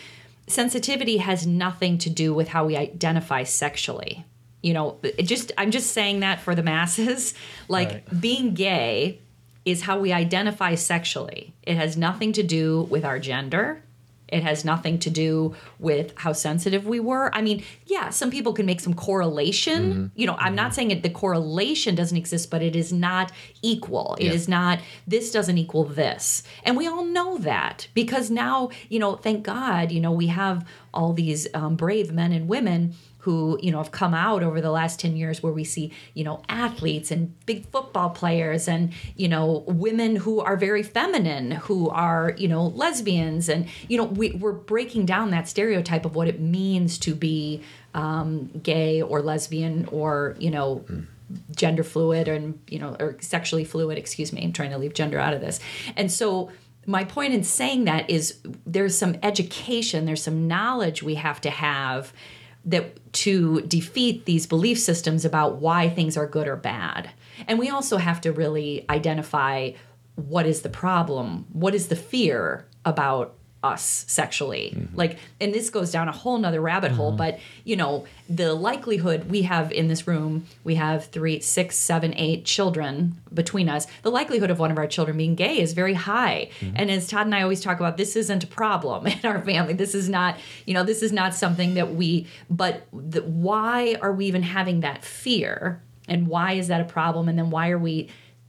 [0.46, 4.24] sensitivity has nothing to do with how we identify sexually.
[4.62, 7.34] You know, it just I'm just saying that for the masses.
[7.68, 8.20] Like Right.
[8.20, 9.20] being gay
[9.64, 11.52] is how we identify sexually.
[11.64, 13.82] It has nothing to do with our gender.
[14.28, 17.32] It has nothing to do with how sensitive we were.
[17.34, 20.10] I mean, yeah, some people can make some correlation.
[20.16, 24.16] You know, I'm not saying it, the correlation doesn't exist, but it is not equal.
[24.18, 24.32] It Yeah.
[24.32, 26.42] is not, this doesn't equal this.
[26.64, 30.66] And we all know that because now, you know, thank God, you know, we have
[30.92, 32.94] all these um, brave men and women
[33.26, 36.22] who you know have come out over the last 10 years where we see you
[36.22, 41.90] know athletes and big football players and you know women who are very feminine who
[41.90, 43.48] are you know lesbians.
[43.48, 47.62] And you know we, we're breaking down that stereotype of what it means to be
[47.94, 50.84] um, gay or lesbian or you know
[51.56, 55.18] gender fluid and you know or sexually fluid excuse me i'm trying to leave gender
[55.18, 55.58] out of this.
[55.96, 56.52] And so
[56.86, 61.50] my point in saying that is there's some education there's some knowledge we have to
[61.50, 62.12] have
[62.66, 67.10] that to defeat these belief systems about why things are good or bad.
[67.46, 69.70] And we also have to really identify
[70.16, 73.34] what is the problem what is the fear about
[73.66, 74.72] us sexually.
[74.74, 74.96] Mm-hmm.
[74.96, 77.18] Like and this goes down a whole nother rabbit hole mm-hmm.
[77.18, 82.14] but you know the likelihood we have in this room we have three six seven
[82.16, 83.86] eight children between us.
[84.02, 86.50] The likelihood of one of our children being gay is very high.
[86.60, 86.76] Mm-hmm.
[86.76, 89.74] And as todd and i always talk about this isn't a problem in our family.
[89.74, 94.12] This is not you know this is not something that we but the, why are
[94.12, 95.82] we even having that fear?
[96.08, 97.28] And why is that a problem?
[97.28, 98.08] And then why are we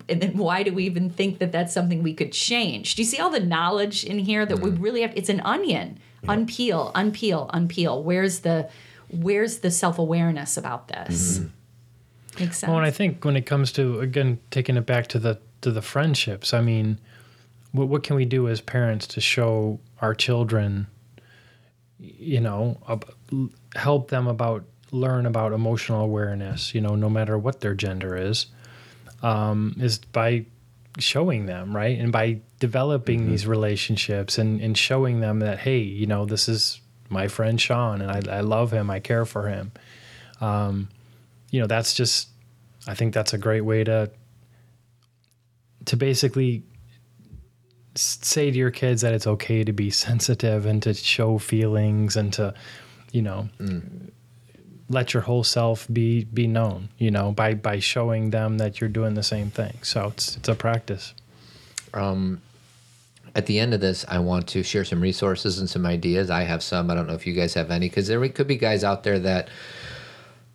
[0.10, 2.96] and then why do we even think that that's something we could change?
[2.96, 4.82] Do you see all the knowledge in here that we mm-hmm.
[4.82, 5.14] really have?
[5.16, 6.00] It's an onion.
[6.26, 8.04] Unpeel unpeel unpeel.
[8.04, 8.70] Where's the
[9.10, 11.40] where's the self-awareness about this?
[11.40, 11.48] Mm-hmm.
[12.40, 12.70] Makes sense.
[12.70, 15.72] Well, and I think when it comes to again taking it back to the to
[15.72, 17.00] the friendships, I mean,
[17.72, 20.88] what what can we do as parents to show our children,
[22.00, 23.14] you know, ab-
[23.76, 28.48] help them about learn about emotional awareness, you know, no matter what their gender is,
[29.22, 30.46] um, is by
[31.00, 32.00] showing them right?
[32.00, 33.32] And by developing mm-hmm.
[33.32, 38.02] these relationships and and showing them that hey, you know, this is my friend Shaun
[38.02, 39.72] and I, I love him, I care for him.
[40.42, 40.90] Um,
[41.52, 42.30] you know that's just
[42.88, 44.10] i think that's a great way to
[45.86, 46.64] to basically
[47.96, 52.34] say to your kids that it's okay to be sensitive and to show feelings and
[52.34, 52.54] to
[53.12, 54.12] you know mm.
[54.90, 58.90] Let your whole self be be known you know by by showing them that you're
[58.90, 61.14] doing the same thing so it's it's a practice
[61.94, 62.42] um
[63.38, 66.32] at the end of this, I want to share some resources and some ideas.
[66.32, 66.90] I have some.
[66.90, 69.20] I don't know if you guys have any, because there could be guys out there
[69.20, 69.50] that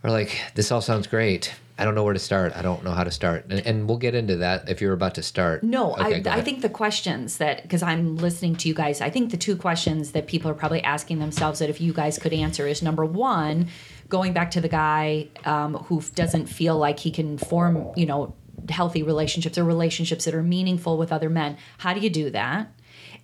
[0.02, 1.54] are like, "This all sounds great.
[1.78, 2.52] I don't know where to start.
[2.56, 5.14] I don't know how to start." And, and we'll get into that if you're about
[5.14, 5.62] to start.
[5.62, 9.10] No, Okay, I, I think the questions that, because I'm listening to you guys, I
[9.10, 12.32] think the two questions that people are probably asking themselves that if you guys could
[12.32, 13.68] answer is number one,
[14.12, 18.34] going back to the guy um, who doesn't feel like he can form, you know,
[18.68, 21.56] healthy relationships or relationships that are meaningful with other men.
[21.78, 22.70] How do you do that?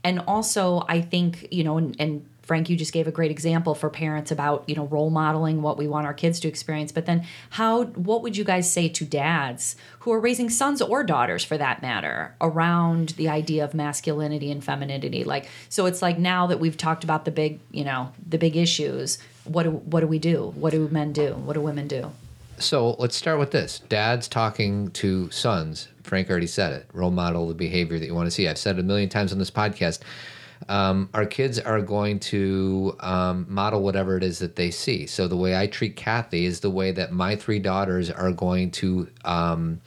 [0.02, 3.74] And also, I think, you know, and, and Frank, you just gave a great example
[3.74, 6.90] for parents about, you know, role modeling what we want our kids to experience.
[6.90, 11.04] But then how what would you guys say to dads who are raising sons or
[11.04, 15.24] daughters for that matter around the idea of masculinity and femininity?
[15.24, 18.56] Like so it's like now that we've talked about the big, you know, the big
[18.56, 19.18] issues,
[19.48, 20.52] what do what do we do?
[20.56, 21.34] What do men do?
[21.34, 22.12] What do women do?
[22.58, 23.80] So let's start with this.
[23.88, 25.88] Dads talking to sons.
[26.02, 26.86] Frank already said it.
[26.92, 28.48] Role model the behavior that you want to see.
[28.48, 30.00] I've said it a million times on this podcast.
[30.68, 35.06] Um, our kids are going to um, model whatever it is that they see.
[35.06, 38.72] So the way I treat Cathy is the way that my three daughters are going
[38.72, 39.80] to um,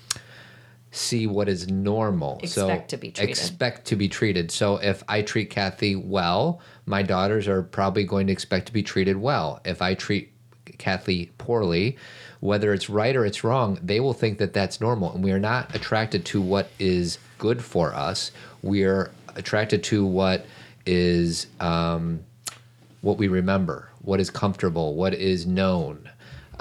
[0.92, 2.40] see what is normal.
[2.46, 3.30] so Expect to be treated.
[3.30, 4.52] Expect to be treated.
[4.52, 8.84] So if I treat Cathy well, my daughters are probably going to expect to be
[8.84, 9.62] treated well.
[9.64, 10.32] If I treat
[10.78, 11.98] Cathy poorly,
[12.42, 15.14] whether it's right or it's wrong, they will think that that's normal.
[15.14, 18.32] And we are not attracted to what is good for us.
[18.62, 20.46] We are attracted to what
[20.86, 22.22] is um,
[23.02, 26.10] what we remember, what is comfortable, what is known.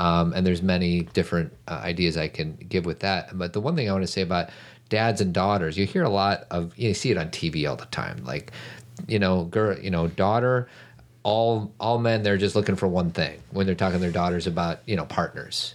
[0.01, 3.37] Um, and there's many different uh, ideas I can give with that.
[3.37, 4.49] But the one thing I want to say about
[4.89, 7.85] dads and daughters, you hear a lot of you see it on TV all the
[7.87, 8.25] time.
[8.25, 8.51] Like,
[9.07, 10.69] you know, girl, you know, daughter,
[11.23, 14.47] all all men they're just looking for one thing when they're talking to their daughters
[14.47, 15.75] about you know partners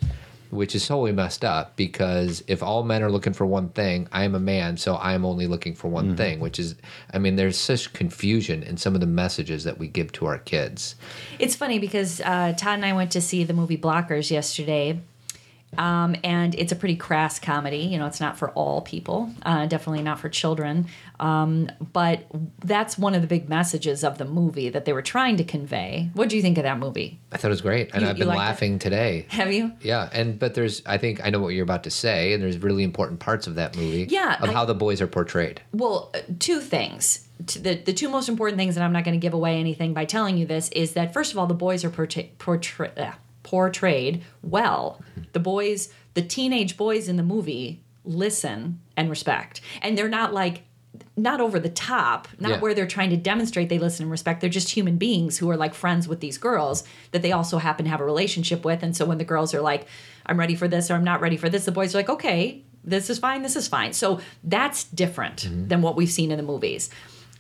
[0.56, 4.24] which is totally messed up because if all men are looking for one thing, I
[4.24, 6.76] am a man, so I'm only looking for one thing, which is,
[7.14, 10.38] I mean, there's such confusion in some of the messages that we give to our
[10.38, 10.96] kids.
[11.40, 15.02] It's funny because uh, Todd and I went to see the movie Blockers yesterday.
[15.78, 17.80] Um, and it's a pretty crass comedy.
[17.80, 20.88] You know, it's not for all people, uh, definitely not for children.
[21.20, 22.26] Um, but
[22.64, 26.10] that's one of the big messages of the movie that they were trying to convey.
[26.14, 27.20] What do you think of that movie?
[27.32, 28.44] I thought it was great, and You- I've been liked it?
[28.46, 29.26] laughing today.
[29.30, 29.72] Have you?
[29.82, 32.58] Yeah, and but there's, I think I know what you're about to say, and there's
[32.58, 34.08] really important parts of that movie.
[34.10, 35.62] Yeah, of I- how the boys are portrayed.
[35.74, 37.28] Well, uh, two things.
[37.38, 40.06] The, the two most important things, and I'm not going to give away anything by
[40.06, 43.12] telling you this, is that first of all, the boys are portray- portray- uh,
[43.44, 45.02] portrayed well.
[45.34, 49.62] The boys, the teenage boys in the movie, listen and respect.
[49.82, 50.64] And they're not like,
[51.18, 52.60] not over the top, not Yeah.
[52.60, 54.42] where they're trying to demonstrate they listen and respect.
[54.42, 57.86] They're just human beings who are like friends with these girls that they also happen
[57.86, 58.84] to have a relationship with.
[58.84, 59.88] And so when the girls are like,
[60.26, 62.64] I'm ready for this or I'm not ready for this, the boys are like, okay,
[62.84, 63.94] this is fine, this is fine.
[63.94, 65.68] So that's different mm-hmm.
[65.70, 66.90] than what we've seen in the movies.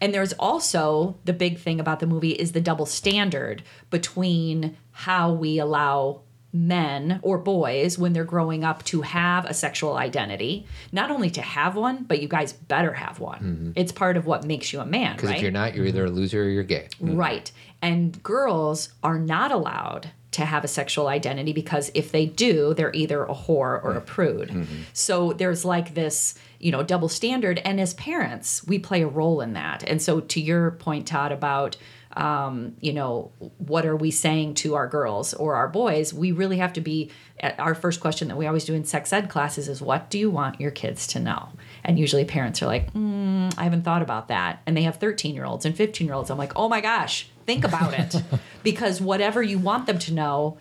[0.01, 5.31] And there's also the big thing about the movie is the double standard between how
[5.31, 6.21] we allow
[6.55, 10.65] men or boys when they're growing up to have a sexual identity.
[10.91, 13.39] Not only to have one, but you guys better have one.
[13.39, 13.71] Mm-hmm.
[13.75, 15.35] It's part of what makes you a man, Because right?
[15.37, 16.87] if you're not, you're either a loser or you're gay.
[17.01, 17.15] Mm-hmm.
[17.15, 17.51] Right.
[17.81, 22.93] And girls are not allowed to have a sexual identity because if they do, they're
[22.93, 24.05] either a whore or a mm-hmm.
[24.05, 24.67] prude.
[24.91, 27.61] So there's like this, you know, double standard.
[27.63, 29.83] And as parents, we play a role in that.
[29.83, 31.77] And so to your point, Todd, about,
[32.15, 36.13] um, you know, what are we saying to our girls or our boys?
[36.13, 37.11] We really have to be.
[37.59, 40.31] Our first question that we always do in sex ed classes is, "What do you
[40.31, 41.49] want your kids to know?"
[41.83, 45.35] And usually parents are like, mm, "I haven't thought about that," and they have 13
[45.35, 46.29] year olds and 15 year olds.
[46.29, 48.15] I'm like, "Oh my gosh, think about it,"
[48.63, 50.57] because whatever you want them to know.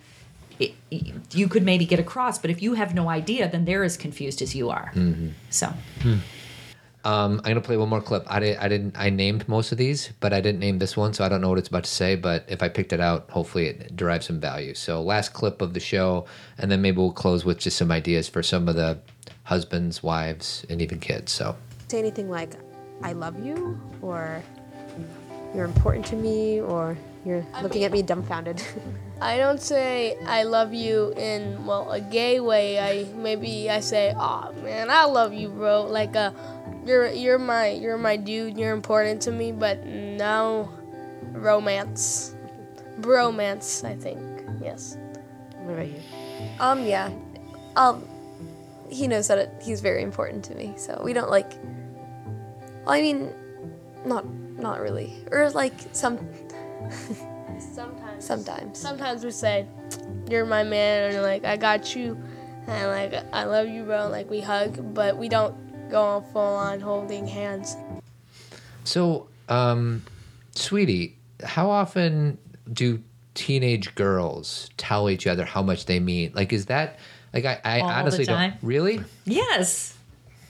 [0.61, 0.75] It,
[1.33, 4.41] you could maybe get across, but if you have no idea, then they're as confused
[4.41, 4.93] as you are.
[5.51, 5.73] So,
[7.05, 8.25] Um, I'm gonna play one more clip.
[8.27, 8.97] I, did, I didn't.
[8.99, 11.51] I named most of these, but I didn't name this one, so I don't know
[11.51, 12.17] what it's about to say.
[12.17, 14.73] But if I picked it out, hopefully it derives some value.
[14.75, 16.25] So last clip of the show,
[16.57, 18.99] and then maybe we'll close with just some ideas for some of the
[19.43, 21.31] husbands, wives, and even kids.
[21.31, 21.57] So
[21.89, 22.55] say anything like
[23.03, 24.43] I love you or
[25.55, 28.63] you're important to me or you're looking at me dumbfounded.
[29.21, 32.79] I don't say I love you in well a gay way.
[32.79, 36.33] I maybe I say, "Oh man, I love you, bro." Like uh,
[36.87, 38.59] you're you're my you're my dude.
[38.59, 40.71] You're important to me, but no
[41.33, 42.35] romance,
[43.01, 43.85] bromance.
[43.85, 44.21] I think
[44.63, 44.97] yes.
[45.63, 46.01] what about you?
[46.61, 47.11] Um, yeah.
[47.77, 48.07] Um,
[48.91, 51.53] he knows that it, he's very important to me, so we don't like.
[52.85, 53.33] Well, I mean,
[54.05, 56.19] not not really, or like some.
[57.59, 58.25] Sometimes.
[58.25, 58.79] Sometimes.
[58.79, 59.67] Sometimes we say,
[60.29, 62.19] "You're my man," and like I got you,
[62.67, 64.09] and like I love you, bro.
[64.09, 65.55] Like we hug, but we don't
[65.95, 67.77] go on full on holding hands.
[68.83, 70.03] So, um,
[70.57, 72.37] sweetie, how often
[72.73, 73.01] do
[73.35, 76.33] teenage girls tell each other how much they mean?
[76.35, 76.99] Like, is that
[77.33, 78.51] like I, I All the honestly time.
[78.51, 79.01] don't really?
[79.25, 79.97] Yes.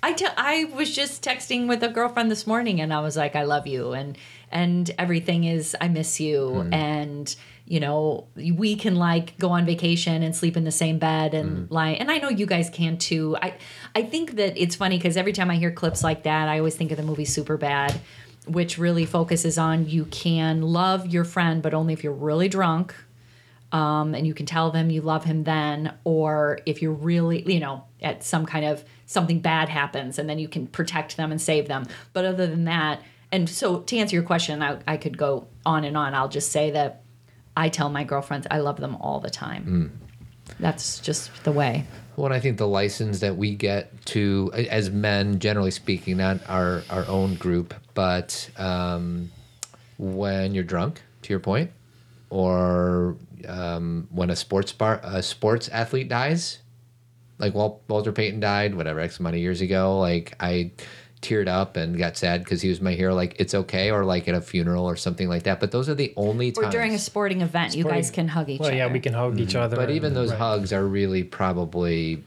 [0.03, 3.37] I te- I was just texting with a girlfriend this morning and I was like,
[3.37, 4.17] I love you and
[4.55, 7.35] and everything is I miss you and
[7.67, 11.71] you know, we can like go on vacation and sleep in the same bed and
[11.71, 13.37] lie and I know you guys can too.
[13.41, 13.55] I
[13.95, 16.77] I think that it's funny because every time I hear clips like that, I always
[16.77, 17.99] think of the movie Superbad,
[18.47, 22.95] which really focuses on you can love your friend, but only if you're really drunk
[23.75, 27.59] um, and you can tell them you love him then, or if you're really, you
[27.59, 31.43] know, at some kind of something bad happens, and then you can protect them and
[31.43, 31.87] save them.
[32.13, 33.03] But other than that,
[33.35, 36.15] and so to answer your question, I, I could go on and on.
[36.15, 37.03] I'll just say that
[37.57, 39.99] I tell my girlfriends I love them all the time.
[40.61, 41.85] That's just the way.
[42.15, 46.39] Well, and I think the license that we get to, as men, generally speaking, not
[46.49, 49.33] our our own group, but um,
[49.99, 51.73] when you're drunk, to your point,
[52.31, 53.17] or
[53.49, 56.59] um, when a sports bar, a sports athlete dies,
[57.39, 60.71] like Walter Payton died, whatever X amount of years ago, like I
[61.25, 63.15] teared up and got sad because he was my hero.
[63.15, 65.59] Like it's okay, or like at a funeral or something like that.
[65.61, 66.73] But those are the only Or times.
[66.75, 68.77] during a sporting event, you guys can hug each well, other.
[68.77, 69.77] yeah, we can hug each other.
[69.77, 70.39] But even those right.
[70.39, 72.23] hugs are really probably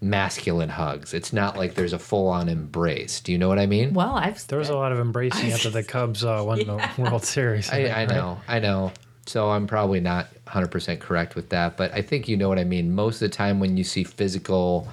[0.00, 1.14] masculine hugs.
[1.14, 3.20] It's not like there's a full on embrace.
[3.20, 3.94] Do you know what I mean?
[3.94, 7.24] Well, I've There was a lot of embracing after the Cubs uh, won the World
[7.24, 7.70] Series.
[7.70, 8.08] I, think, I right?
[8.08, 8.92] know, I know.
[9.26, 12.64] So I'm probably not 100% correct with that, but I think you know what I
[12.64, 12.92] mean.
[12.92, 14.88] Most of the time, when you see physical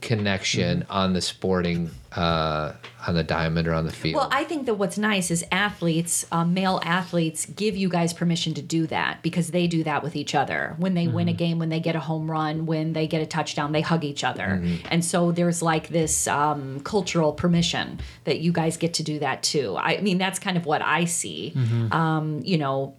[0.00, 2.72] connection on the sporting, uh,
[3.06, 6.26] on the diamond or on the field, Well, I think that what's nice is athletes,
[6.32, 10.16] um, male athletes, give you guys permission to do that because they do that with
[10.16, 10.74] each other.
[10.78, 13.26] When they win a game, when they get a home run, when they get a
[13.26, 14.62] touchdown, they hug each other.
[14.90, 19.42] And so there's like this um, cultural permission that you guys get to do that
[19.42, 19.76] too.
[19.78, 21.54] I mean, that's kind of what I see.
[21.92, 22.96] Um, you know,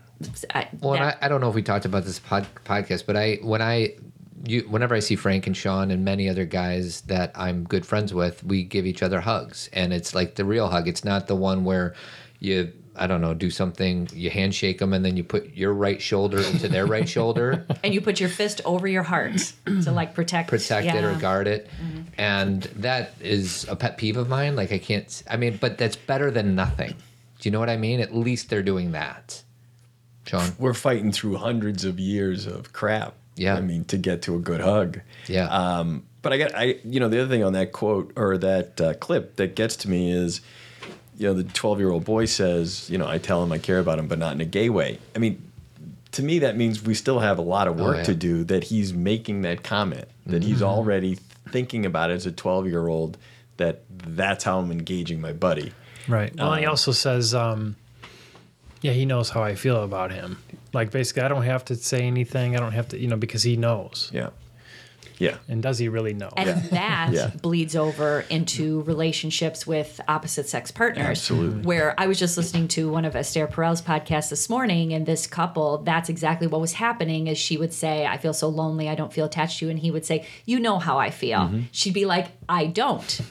[0.53, 3.05] I, Well, and that- I, I don't know if we talked about this pod, podcast,
[3.05, 3.95] but I when I
[4.45, 8.13] you whenever I see Frank and Shaun and many other guys that I'm good friends
[8.13, 10.87] with, we give each other hugs, and it's like the real hug.
[10.87, 11.93] It's not the one where
[12.39, 16.01] you I don't know do something, you handshake them, and then you put your right
[16.01, 20.13] shoulder into their right shoulder, and you put your fist over your heart to like
[20.13, 21.11] protect protect it or yeah.
[21.11, 21.19] Mm-hmm.
[21.19, 21.69] guard it,
[22.17, 24.55] and that is a pet peeve of mine.
[24.55, 25.23] Like I can't.
[25.29, 26.95] I mean, but that's better than nothing.
[27.39, 27.99] Do you know what I mean?
[27.99, 29.41] At least they're doing that.
[30.25, 33.15] Shaun, We're fighting through hundreds of years of crap.
[33.41, 33.55] Yeah.
[33.55, 34.99] I mean, to get to a good hug.
[35.27, 35.45] Yeah.
[35.47, 38.79] Um, but I got, I, you know, the other thing on that quote or that
[38.79, 40.41] uh, clip that gets to me is,
[41.17, 43.79] you know, the 12 year old boy says, you know, I tell him I care
[43.79, 44.99] about him, but not in a gay way.
[45.15, 45.41] I mean,
[46.11, 48.03] to me, that means we still have a lot of Oh, work yeah.
[48.03, 50.65] to do that he's making that comment, that he's Mhm.
[50.67, 51.17] already
[51.49, 53.17] thinking about it as a 12 year old,
[53.57, 55.71] that that's how I'm engaging my buddy.
[56.07, 56.35] Right.
[56.35, 57.75] Well, he Um, also says, um,
[58.81, 60.37] yeah, he knows how I feel about him.
[60.73, 62.55] Like basically, I don't have to say anything.
[62.55, 64.09] I don't have to, you know, because he knows.
[64.13, 64.29] Yeah.
[65.19, 65.37] Yeah.
[65.47, 66.31] And does he really know?
[66.35, 67.29] And that Yeah.
[67.43, 71.05] bleeds over into relationships with opposite sex partners.
[71.09, 71.61] Absolutely.
[71.61, 75.27] Where I was just listening to one of Esther Perel's podcasts this morning, and this
[75.27, 77.27] couple, that's exactly what was happening.
[77.27, 78.89] Is she would say, "I feel so lonely.
[78.89, 81.41] I don't feel attached to you," and he would say, "You know how I feel."
[81.41, 81.65] Mhm.
[81.71, 83.21] She'd be like, "I don't.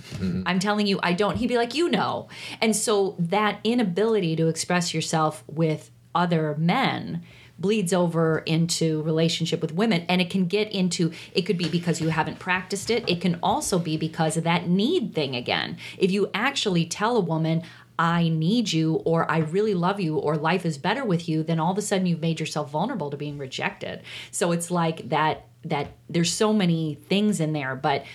[0.47, 2.29] I'm telling you, I don't." He'd be like, "You know."
[2.61, 7.23] And so that inability to express yourself with other men
[7.61, 10.05] bleeds over into relationship with women.
[10.09, 13.09] And it can get into it could be because you haven't practiced it.
[13.09, 15.77] It can also be because of that need thing again.
[15.99, 17.63] If you actually tell a woman
[17.99, 21.61] I need you or I really love you or life is better with you then
[21.61, 24.03] all of a sudden you've made yourself vulnerable to being rejected.
[24.31, 27.77] So it's like that that there's so many things in there.
[27.77, 28.07] But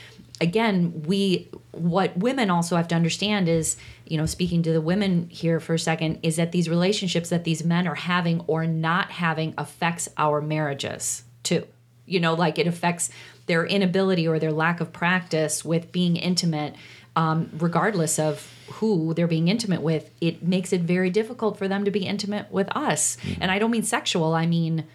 [0.41, 5.27] again we what women also have to understand is you know speaking to the women
[5.29, 9.11] here for a second is that these relationships that these men are having or not
[9.11, 11.65] having affects our marriages too.
[12.05, 13.09] You know like it affects
[13.47, 16.75] their inability or their lack of practice with being intimate
[17.15, 20.09] um, regardless of who they're being intimate with.
[20.19, 23.17] It makes it very difficult for them to be intimate with us.
[23.39, 24.85] And i don't mean sexual i mean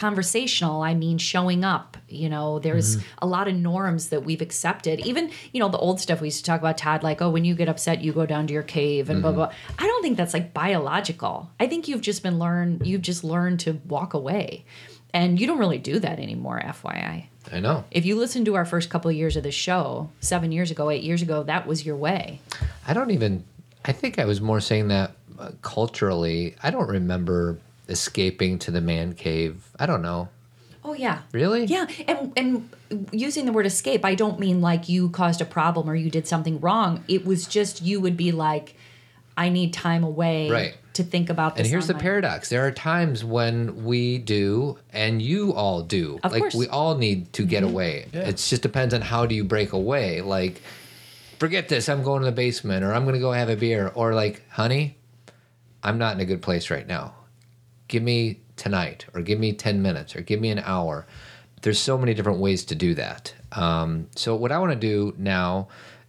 [0.00, 3.02] conversational i mean showing up you know there's Mhm.
[3.18, 6.38] a lot of norms that we've accepted even you know the old stuff we used
[6.44, 8.62] to talk about todd like oh when you get upset you go down to your
[8.62, 9.34] cave and blah Mhm.
[9.34, 13.22] blah i don't think that's like biological i think you've just been learned you've just
[13.24, 14.64] learned to walk away
[15.12, 17.84] and you don't really do that anymore fyi I know.
[17.90, 20.88] if you listen to our first couple of years of the show seven years ago
[20.90, 22.40] eight years ago that was your way
[22.88, 23.44] I don't even.
[23.84, 26.54] I think I was more saying that uh, culturally.
[26.62, 27.58] I don't remember
[27.90, 29.68] escaping to the man cave.
[29.78, 30.28] I don't know.
[30.82, 31.22] Oh yeah.
[31.32, 31.66] Really?
[31.66, 32.70] Yeah, and and
[33.12, 36.26] using the word escape, I don't mean like you caused a problem or you did
[36.26, 37.04] something wrong.
[37.08, 38.74] It was just you would be like,
[39.36, 40.74] I need time away Right.
[40.94, 41.64] to think about this.
[41.64, 46.18] And here's the my- paradox: there are times when we do, and you all do.
[46.24, 46.54] Of like course.
[46.54, 47.68] we all need to get Mhm.
[47.70, 48.06] away.
[48.14, 50.22] It just depends on how do you break away.
[50.22, 50.62] Like,
[51.38, 51.90] forget this.
[51.90, 54.42] I'm going to the basement, or I'm going to go have a beer, or like,
[54.50, 54.96] honey,
[55.82, 57.14] I'm not in a good place right now.
[57.90, 61.06] Give me tonight, or give me ten minutes, or give me an hour.
[61.62, 63.34] There's so many different ways to do that.
[63.50, 65.66] Um, so what I want to do now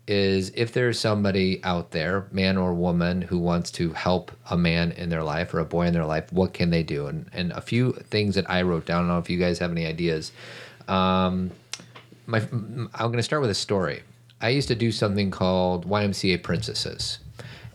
[0.08, 4.92] is if there's somebody out there, man or woman, who wants to help a man
[4.92, 7.08] in their life or a boy in their life, what can they do?
[7.08, 8.98] And and a few things that I wrote down.
[8.98, 10.32] I don't know if you guys have any ideas.
[10.88, 11.50] Um,
[12.28, 14.04] my, I'm going to start with a story.
[14.40, 17.20] I used to do something called YMCA Princesses.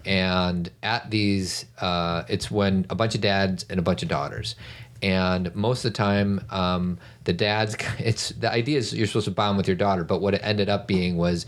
[0.07, 4.55] And at these, uh, it's when a bunch of dads and a bunch of daughters.
[5.03, 9.33] And most of the time, um, the dads, it's the idea is you're supposed to
[9.33, 10.05] bond with your daughter.
[10.05, 11.45] But what it ended up being was,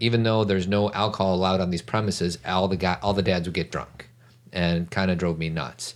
[0.00, 3.46] even though there's no alcohol allowed on these premises, all the guy, all the dads
[3.46, 4.08] would get drunk,
[4.52, 5.94] and kind of drove me nuts.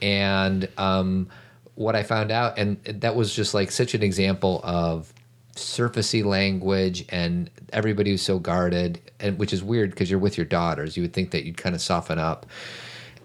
[0.00, 1.28] And um,
[1.74, 5.12] what I found out, and that was just like such an example of
[5.54, 10.46] surfacey language and everybody was so guarded and which is weird because you're with your
[10.46, 10.96] daughters.
[10.96, 12.46] You would think that you'd kind of soften up.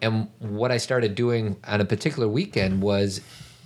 [0.01, 3.21] And what i started doing on a particular weekend was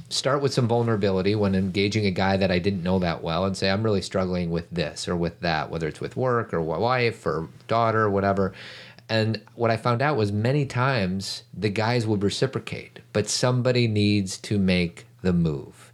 [0.10, 3.56] start with some vulnerability when engaging a guy that i didn't know that well and
[3.58, 7.26] say i'm really struggling with this or with that whether it's with work or wife
[7.26, 8.54] or daughter or whatever.
[9.10, 14.38] And what i found out was many times the guys would reciprocate but somebody needs
[14.38, 15.91] to make the move.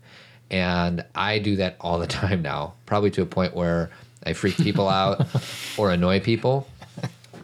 [0.49, 3.89] And I do that all the time now, probably to a point where
[4.23, 5.25] I freak people out
[5.77, 6.67] or annoy people.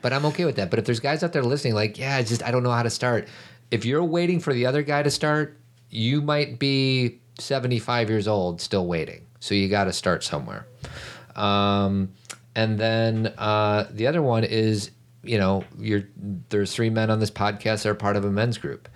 [0.01, 0.69] But I'm okay with that.
[0.69, 2.83] But if there's guys out there listening, like, yeah, I just I don't know how
[2.83, 3.27] to start.
[3.71, 5.57] If you're waiting for the other guy to start,
[5.89, 9.25] you might be 75 years old still waiting.
[9.39, 10.67] So you got to start somewhere.
[11.35, 12.09] Um,
[12.55, 14.91] and then uh, the other one is,
[15.23, 16.03] you know, you're
[16.49, 18.87] there's three men on this podcast that are part of a men's group.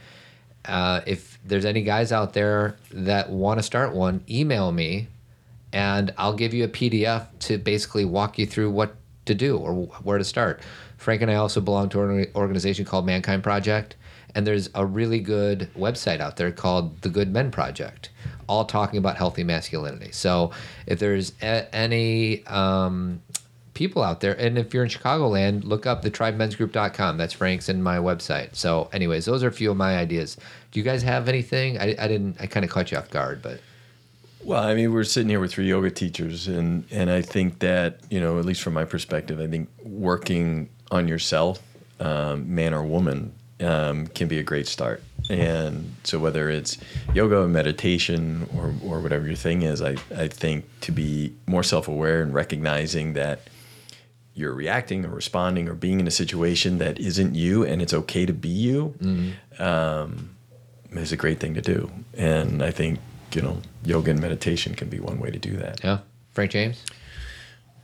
[0.65, 5.07] Uh, if there's any guys out there that want to start one, email me,
[5.73, 8.95] and I'll give you a PDF to basically walk you through what
[9.25, 10.61] to do or where to start.
[10.97, 13.95] Frank and I also belong to an organization called Mankind Project,
[14.35, 18.09] and there's a really good website out there called The Good Men Project,
[18.47, 20.11] all talking about healthy masculinity.
[20.11, 20.51] So
[20.85, 23.21] if there's a- any um,
[23.77, 27.15] people out there, and if you're in Chicagoland, look up the tribemensgroup.com.
[27.15, 28.55] That's Frank's and my website.
[28.55, 30.35] So, anyways, those are a few of my ideas.
[30.71, 31.77] Do you guys have anything?
[31.77, 32.37] I, I didn't.
[32.39, 33.61] I kind of caught you off guard, but
[34.43, 37.99] Well, I mean, we're sitting here with three yoga teachers, and and I think that
[38.09, 41.61] you know, at least from my perspective, I think working on yourself,
[41.99, 45.03] um, man or woman, um, can be a great start.
[45.29, 46.79] And so, whether it's
[47.13, 51.87] yoga, meditation, or or whatever your thing is, I I think to be more self
[51.87, 53.41] aware and recognizing that
[54.37, 58.25] you're reacting or responding or being in a situation that isn't you, and it's okay
[58.25, 58.93] to be you.
[59.59, 60.35] Um,
[60.91, 62.99] is a great thing to do, and I think
[63.33, 65.83] you know yoga and meditation can be one way to do that.
[65.83, 65.99] Yeah,
[66.33, 66.83] Frank James.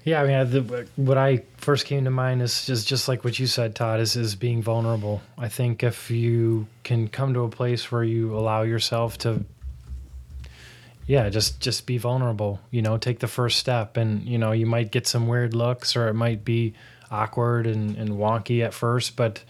[0.05, 3.23] Yeah, I mean, I- the, what I first came to mind is just just like
[3.23, 5.21] what you said, Todd, is is being vulnerable.
[5.37, 9.43] I think if you can come to a place where you allow yourself to,
[11.07, 12.59] yeah, just just be vulnerable.
[12.71, 15.95] You know, take the first step, and you know, you might get some weird looks,
[15.95, 16.73] or it might be
[17.11, 19.43] awkward and, and wonky at first, but,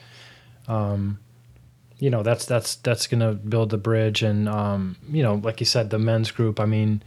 [0.67, 1.17] um,
[1.97, 5.65] you know, that's that's that's gonna build the bridge, and um, you know, like you
[5.65, 6.59] said, the men's group.
[6.59, 7.03] I mean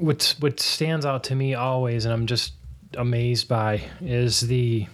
[0.00, 2.54] what what stands out to me always and I'm just
[2.96, 4.86] amazed by is the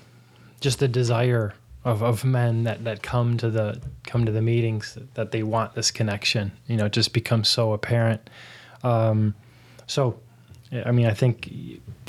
[0.61, 1.55] just the desire
[1.87, 5.75] of, of men that, that come to the come to the meetings that they want
[5.75, 8.21] this connection you know it just becomes so apparent
[8.83, 9.35] um,
[9.87, 10.19] so
[10.85, 11.49] I mean I think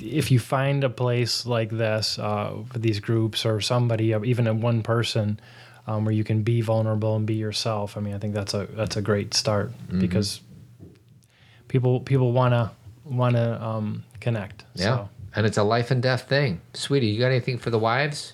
[0.02, 4.54] if you find a place like this uh, for these groups or somebody even a
[4.54, 5.40] one person
[5.86, 8.66] um, where you can be vulnerable and be yourself I mean I think that's a
[8.80, 10.00] that's a great start Mhm.
[10.00, 10.42] because
[11.68, 12.54] people people want
[13.36, 14.66] to um, connect.
[14.76, 15.10] Yeah, So.
[15.36, 16.60] and it's a life and death thing.
[16.74, 18.34] Sweetie, you got anything for the wives?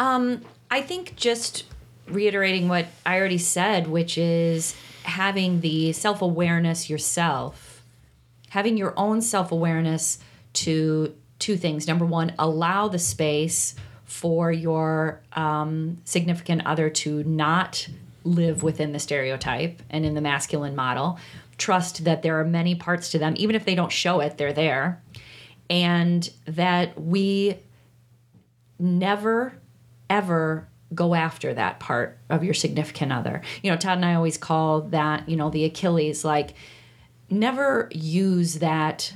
[0.00, 0.40] Um,
[0.70, 1.64] I think just
[2.08, 7.82] reiterating what I already said, which is having the self awareness yourself,
[8.48, 10.18] having your own self awareness
[10.54, 11.86] to two things.
[11.86, 13.76] Number one, allow the space
[14.06, 17.86] for your um, significant other to not
[18.24, 21.18] live within the stereotype and in the masculine model.
[21.58, 24.54] Trust that there are many parts to them, even if they don't show it, they're
[24.54, 25.02] there.
[25.68, 27.58] And that we
[28.78, 29.59] never
[30.10, 33.40] ever go after that part of your significant other.
[33.62, 36.54] You know, Todd and I always call that, you know, the Achilles like
[37.30, 39.14] never use that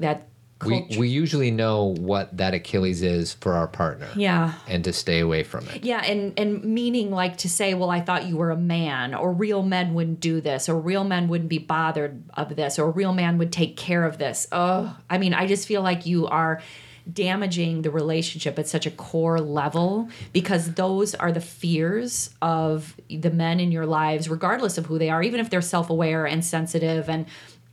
[0.00, 0.26] that
[0.64, 4.08] We we usually know what that Achilles is for our partner.
[4.16, 4.54] Yeah.
[4.66, 5.84] And to stay away from it.
[5.84, 9.32] Yeah, and and meaning like to say, well, I thought you were a man, or
[9.32, 12.90] real men wouldn't do this, or real men wouldn't be bothered of this, or a
[12.90, 14.46] real man would take care of this.
[14.52, 16.62] Oh, I mean, I just feel like you are
[17.12, 23.30] damaging the relationship at such a core level because those are the fears of the
[23.30, 27.08] men in your lives regardless of who they are even if they're self-aware and sensitive
[27.08, 27.26] and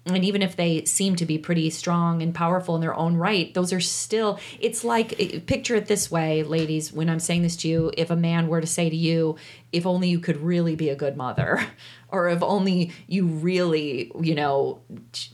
[0.06, 3.54] and even if they seem to be pretty strong and powerful in their own right
[3.54, 7.68] those are still it's like picture it this way ladies when i'm saying this to
[7.68, 9.36] you if a man were to say to you
[9.72, 11.66] if only you could really be a good mother
[12.10, 14.82] or if only you really you know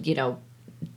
[0.03, 0.37] you know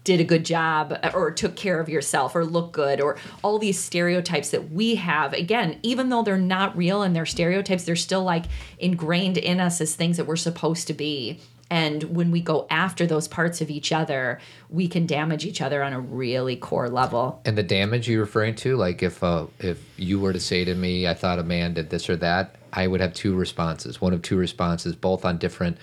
[0.05, 3.79] did a good job or took care of yourself or look good or all these
[3.79, 8.23] stereotypes that we have again even though they're not real and they're stereotypes they're still
[8.23, 8.45] like
[8.79, 11.41] ingrained in us as things that we're supposed to be
[11.71, 15.83] and when we go after those parts of each other we can damage each other
[15.83, 19.83] on a really core level And the damage you're referring to, like if uh, if
[19.97, 22.87] you were to say to me, I thought a man did this or that, I
[22.87, 24.01] would have two responses.
[24.01, 25.79] One of two responses, both on different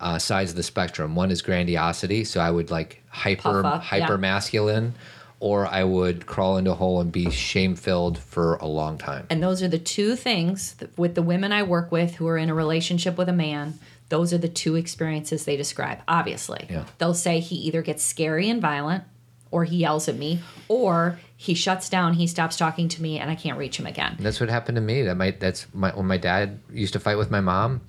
[0.00, 1.14] uh, sides of the spectrum.
[1.14, 4.00] One is grandiosity, so I would like hyper up, yeah.
[4.00, 4.94] hyper masculine,
[5.40, 9.26] or I would crawl into a hole and be shame filled for a long time.
[9.30, 12.38] And those are the two things that, with the women I work with who are
[12.38, 13.78] in a relationship with a man.
[14.08, 15.98] Those are the two experiences they describe.
[16.06, 16.84] Obviously, Yeah.
[16.98, 19.02] they'll say he either gets scary and violent,
[19.50, 23.30] or he yells at me, or he shuts down, he stops talking to me, and
[23.30, 24.16] I can't reach him again.
[24.20, 25.02] That's what happened to me.
[25.02, 27.80] That might that's my when my dad used to fight with my mom.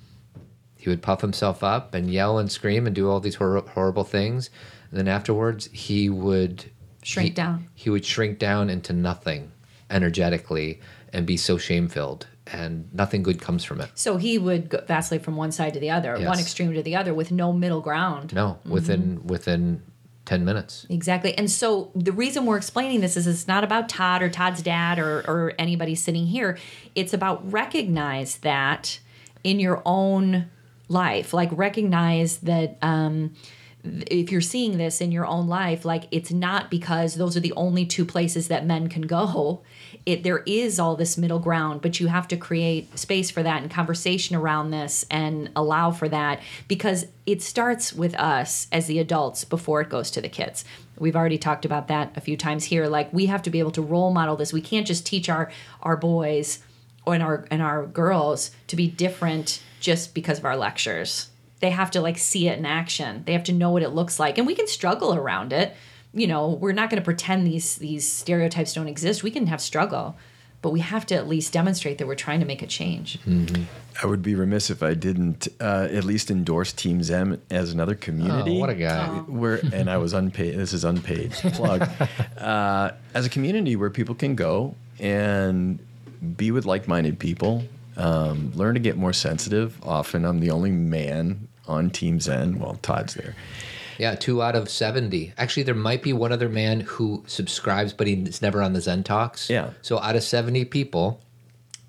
[0.80, 4.04] he would puff himself up and yell and scream and do all these hor- horrible
[4.04, 4.48] things.
[4.90, 6.64] And then afterwards, he would
[7.02, 7.68] Shrink he- down.
[7.74, 9.52] He would shrink down into nothing
[9.90, 10.80] energetically
[11.12, 13.90] and be so shame filled, and nothing good comes from it.
[13.94, 16.96] So he would go, vacillate from one side to the other, one extreme to the
[16.96, 18.34] other, with no middle ground.
[18.34, 19.82] No, within within
[20.26, 20.86] ten minutes.
[20.90, 21.32] Exactly.
[21.38, 24.98] And so the reason we're explaining this is it's not about Todd or Todd's dad
[24.98, 26.58] or, or anybody sitting here.
[26.94, 29.00] It's about recognize that
[29.42, 30.50] in your own
[30.88, 31.32] life.
[31.32, 33.48] Like recognize that um, th-
[34.10, 37.52] if you're seeing this in your own life, like it's not because those are the
[37.54, 39.62] only two places that men can go.
[40.06, 43.62] It there is all this middle ground, but you have to create space for that
[43.62, 48.98] and conversation around this and allow for that because it starts with us as the
[48.98, 50.64] adults before it goes to the kids.
[50.98, 52.86] We've already talked about that a few times here.
[52.86, 54.52] Like we have to be able to role model this.
[54.52, 55.50] We can't just teach our
[55.82, 56.60] our boys
[57.06, 61.28] and our and our girls to be different just because of our lectures.
[61.60, 63.22] They have to like see it in action.
[63.26, 65.74] They have to know what it looks like, and we can struggle around it.
[66.14, 69.22] You know, we're not going to pretend these these stereotypes don't exist.
[69.22, 70.16] We can have struggle,
[70.62, 73.18] but we have to at least demonstrate that we're trying to make a change.
[74.02, 77.94] I would be remiss if I didn't uh, at least endorse Team Zen as another
[77.94, 78.56] community.
[78.56, 79.08] Oh, what a guy.
[79.08, 79.22] Oh.
[79.22, 80.56] Where and I was unpaid.
[80.56, 81.88] This is unpaid plug.
[82.38, 85.78] uh, as a community where people can go and
[86.36, 87.64] be with like-minded people,
[87.96, 89.76] um, learn to get more sensitive.
[89.84, 92.58] Often, I'm the only man on Team Zen.
[92.58, 93.34] Well, Todd's there.
[93.98, 95.32] Yeah, two out of seventy.
[95.36, 99.02] Actually, there might be one other man who subscribes, but he's never on the Zen
[99.02, 99.50] Talks.
[99.50, 99.70] Yeah.
[99.82, 101.20] So out of seventy people,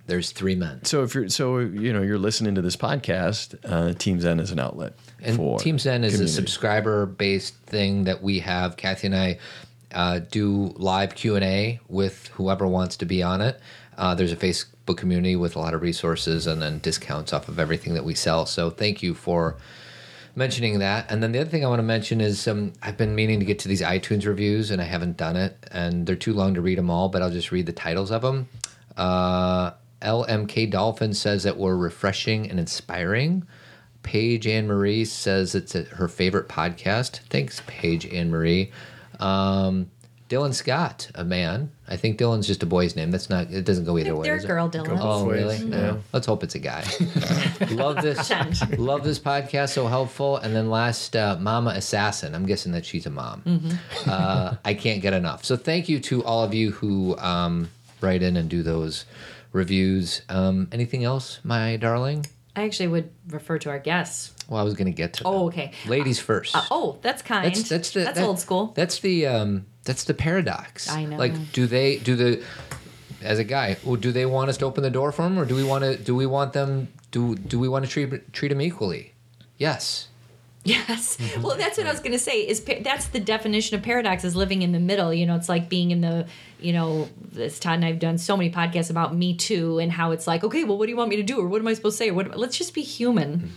[0.07, 0.83] there's three men.
[0.85, 4.49] So if you're so you know you're listening to this podcast, uh, Team Zen is
[4.49, 6.31] an outlet And for Team Zen is community.
[6.31, 8.75] a subscriber-based thing that we have.
[8.75, 9.37] Cathy and I
[9.91, 13.59] uh, do live Q and A with whoever wants to be on it.
[13.99, 14.35] Uh, there's a
[14.89, 18.15] Facebook community with a lot of resources and then discounts off of everything that we
[18.15, 18.45] sell.
[18.45, 19.55] So thank you for
[20.35, 21.11] mentioning that.
[21.11, 23.45] And then the other thing I want to mention is um, I've been meaning to
[23.45, 26.61] get to these iTunes reviews and I haven't done it, and they're too long to
[26.61, 27.09] read them all.
[27.09, 28.47] But I'll just read the titles of them.
[28.95, 29.71] Uh,
[30.01, 33.45] LMK Dolphin says that we're refreshing and inspiring.
[34.01, 37.19] Paige Anne Marie says it's a, her favorite podcast.
[37.29, 38.71] Thanks, Paige Anne Marie.
[39.19, 39.91] Um,
[40.29, 41.71] Dylan Scott, a man.
[41.87, 43.09] I think Dylan's just a boy's name.
[43.09, 43.49] That's not.
[43.51, 44.27] It doesn't go either way.
[44.27, 44.99] They're is girl Dylan.
[45.01, 45.45] Oh, both really?
[45.57, 45.75] ways, Yeah.
[45.93, 45.97] yeah.
[46.13, 46.83] Let's hope it's a guy.
[47.71, 48.27] love this.
[48.27, 48.77] Pretend.
[48.77, 49.69] love this podcast.
[49.69, 50.37] So helpful.
[50.37, 52.35] And then last, uh, Mama Assassin.
[52.35, 53.41] I'm guessing that she's a mom.
[53.43, 54.09] Mm-hmm.
[54.09, 55.43] Uh, I can't get enough.
[55.43, 57.69] So thank you to all of you who um,
[57.99, 59.05] write in and do those
[59.51, 60.21] reviews.
[60.29, 62.25] Um, anything else, my darling?
[62.55, 64.33] I actually would refer to our guests.
[64.47, 65.23] Well, I was going to get to.
[65.23, 65.33] them.
[65.33, 65.71] Oh, okay.
[65.87, 66.55] Ladies first.
[66.55, 67.45] Uh, oh, that's kind.
[67.45, 68.73] That's that's the, that's that- old school.
[68.75, 70.89] That's the um that's the paradox.
[70.89, 71.17] I know.
[71.17, 72.43] Like, do they do the
[73.21, 73.75] as a guy?
[73.99, 75.97] Do they want us to open the door for them, or do we want to?
[75.97, 76.89] Do we want them?
[77.11, 79.13] Do do we want to treat treat them equally?
[79.57, 80.07] Yes.
[80.65, 81.15] Yes.
[81.17, 81.41] Mm-hmm.
[81.41, 82.41] Well, that's what I was going to say.
[82.41, 85.13] Is that's the definition of paradox is living in the middle.
[85.13, 86.27] You know, it's like being in the,
[86.59, 90.11] you know, this Todd and I've done so many podcasts about Me Too and how
[90.11, 91.73] it's like, okay, well, what do you want me to do, or what am I
[91.73, 92.09] supposed to say?
[92.09, 92.37] Or what?
[92.37, 93.53] Let's just be human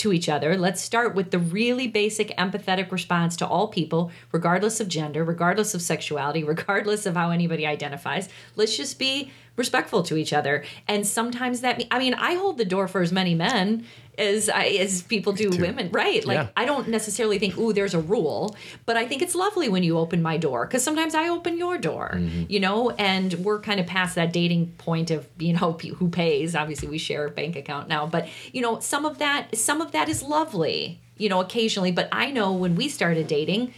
[0.00, 0.56] to each other.
[0.56, 5.74] Let's start with the really basic empathetic response to all people, regardless of gender, regardless
[5.74, 8.28] of sexuality, regardless of how anybody identifies.
[8.56, 10.64] Let's just be respectful to each other.
[10.88, 13.84] And sometimes that, me- I mean, I hold the door for as many men
[14.18, 16.24] as I, as people do women, right?
[16.24, 16.48] Like Yeah.
[16.56, 18.54] I don't necessarily think, ooh, there's a rule,
[18.84, 21.78] but I think it's lovely when you open my door because sometimes I open your
[21.78, 22.44] door, mm-hmm.
[22.48, 26.54] you know, and we're kind of past that dating point of, you know, who pays.
[26.54, 29.92] Obviously, we share a bank account now, but, you know, some of that, some of
[29.92, 31.92] that is lovely, you know, occasionally.
[31.92, 33.72] But I know when we started dating,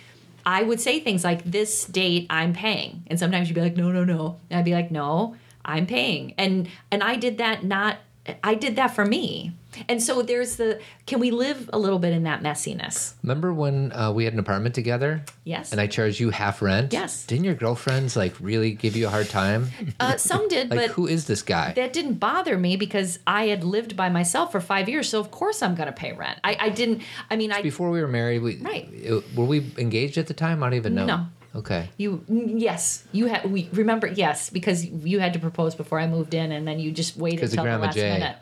[0.45, 3.05] I would say things like, this date I'm paying.
[3.07, 4.41] And sometimes you'd be like, no, no, no.
[4.51, 6.35] And I'd be like, no, I'm paying.
[6.39, 7.99] And, and I did that not,
[8.45, 9.53] I did that for me.
[9.89, 13.15] And so there's the can we live a little bit in that messiness?
[13.23, 15.25] Remember when uh, we had an apartment together?
[15.45, 15.73] Yes.
[15.73, 16.93] And I charged you half rent.
[16.93, 17.25] Yes.
[17.25, 19.69] Didn't your girlfriends like really give you a hard time?
[19.99, 21.73] Uh, some did, Like, but who is this guy?
[21.73, 25.09] that didn't bother me because I had lived by myself for five years.
[25.09, 26.39] So of course I'm going to pay rent.
[26.45, 27.01] I, I didn't.
[27.31, 28.89] I mean, I Before we were married, we Right.
[29.35, 30.63] were we engaged at the time?
[30.63, 31.07] I don't even know.
[31.07, 31.27] No.
[31.55, 31.91] Okay.
[31.99, 36.33] you yes you had we remember yes because you had to propose before I moved
[36.33, 38.13] in and then you just waited until the last Jay.
[38.13, 38.37] minute.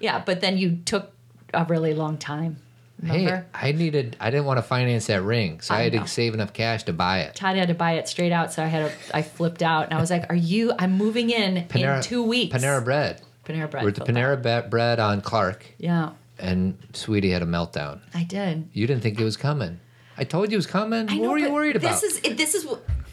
[0.00, 1.12] Yeah, but then you took
[1.52, 2.58] a really long time.
[3.04, 4.16] Hey, I needed.
[4.20, 6.02] I didn't want to finance that ring, so I, I had know.
[6.02, 7.34] to save enough cash to buy it.
[7.34, 9.94] Todd had to buy it straight out, so I had a I flipped out and
[9.94, 10.72] I was like, "Are you?
[10.78, 13.20] I'm moving in in two weeks." Panera Bread.
[13.44, 13.82] Panera Bread.
[13.82, 14.08] We're at the out.
[14.08, 18.00] Panera Bread on Clark, Yeah, and Sweetie had a meltdown.
[18.14, 18.70] I did.
[18.72, 19.80] You didn't think it was coming.
[20.16, 21.08] I told you it was coming.
[21.08, 22.00] I what know, were you worried about?
[22.00, 22.66] This is this is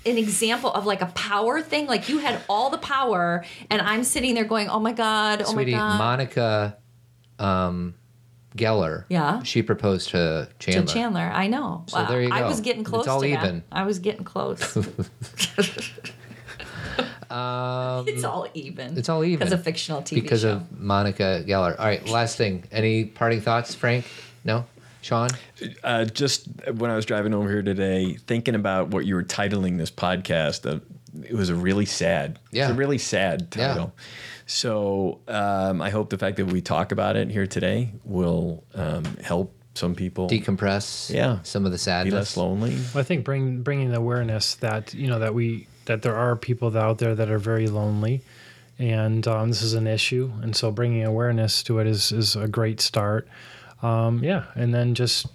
[0.06, 1.88] an example of like a power thing.
[1.88, 5.52] Like you had all the power, and I'm sitting there going, "Oh my god, oh
[5.52, 6.78] Sweetie, my god." Monica,
[7.40, 7.96] um,
[8.56, 9.06] Geller.
[9.10, 9.44] Yeah.
[9.44, 10.86] She proposed to Chandler.
[10.86, 11.86] To Chandler, I know.
[11.88, 12.36] So there you go.
[12.36, 13.44] I was getting It's close all to that.
[13.44, 13.64] even.
[13.72, 14.78] I was getting close.
[17.32, 18.98] Um, it's all even.
[18.98, 20.56] It's all even because of fictional TV because show.
[20.56, 21.80] of Monica Geller.
[21.80, 22.66] All right, last thing.
[22.74, 24.06] Any parting thoughts, Frank?
[24.44, 24.66] No,
[25.02, 25.30] Shaun.
[25.84, 29.78] Uh, just when I was driving over here today, thinking about what you were titling
[29.78, 30.80] this podcast, uh,
[31.24, 32.40] it was a really sad.
[32.52, 32.66] Yeah.
[32.66, 33.68] It's a really sad Yeah.
[33.68, 33.96] title.
[34.46, 39.04] So um, I hope the fact that we talk about it here today will um,
[39.24, 41.10] help some people Decompress.
[41.14, 41.40] Yeah.
[41.44, 42.14] Some of the be sadness.
[42.14, 42.76] less lonely.
[42.94, 46.36] Well, I think bring, bringing the awareness that you know that we that there are
[46.36, 48.22] people out there that are very lonely,
[48.78, 52.48] and um, this is an issue, and so bringing awareness to it is is a
[52.48, 53.28] great start.
[53.82, 55.28] Um, yeah, and then just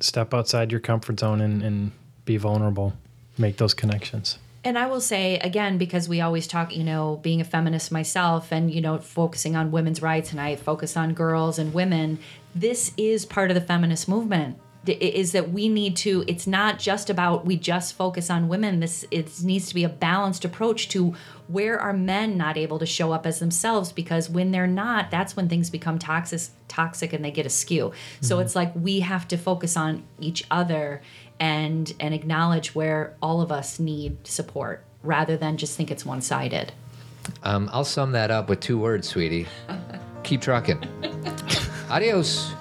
[0.00, 1.92] step outside your comfort zone and, and
[2.24, 2.94] be vulnerable,
[3.38, 4.38] make those connections.
[4.66, 8.50] And I will say again, because we always talk, you know, being a feminist myself
[8.50, 12.18] and, you know, focusing on women's rights and I focus on girls and women,
[12.54, 14.58] this is part of the feminist movement.
[14.86, 18.80] Is that we need to, it's not just about we just focus on women.
[18.80, 21.14] This it needs to be a balanced approach to
[21.48, 25.36] where are men not able to show up as themselves because when they're not, that's
[25.36, 27.92] when things become toxic toxic and they get askew.
[28.20, 31.02] So it's like we have to focus on each other
[31.40, 36.72] and and acknowledge where all of us need support rather than just think it's one-sided.
[37.42, 39.46] Um, I'll sum that up with two words, sweetie.
[40.24, 40.82] Keep trucking.
[41.90, 42.52] Adios.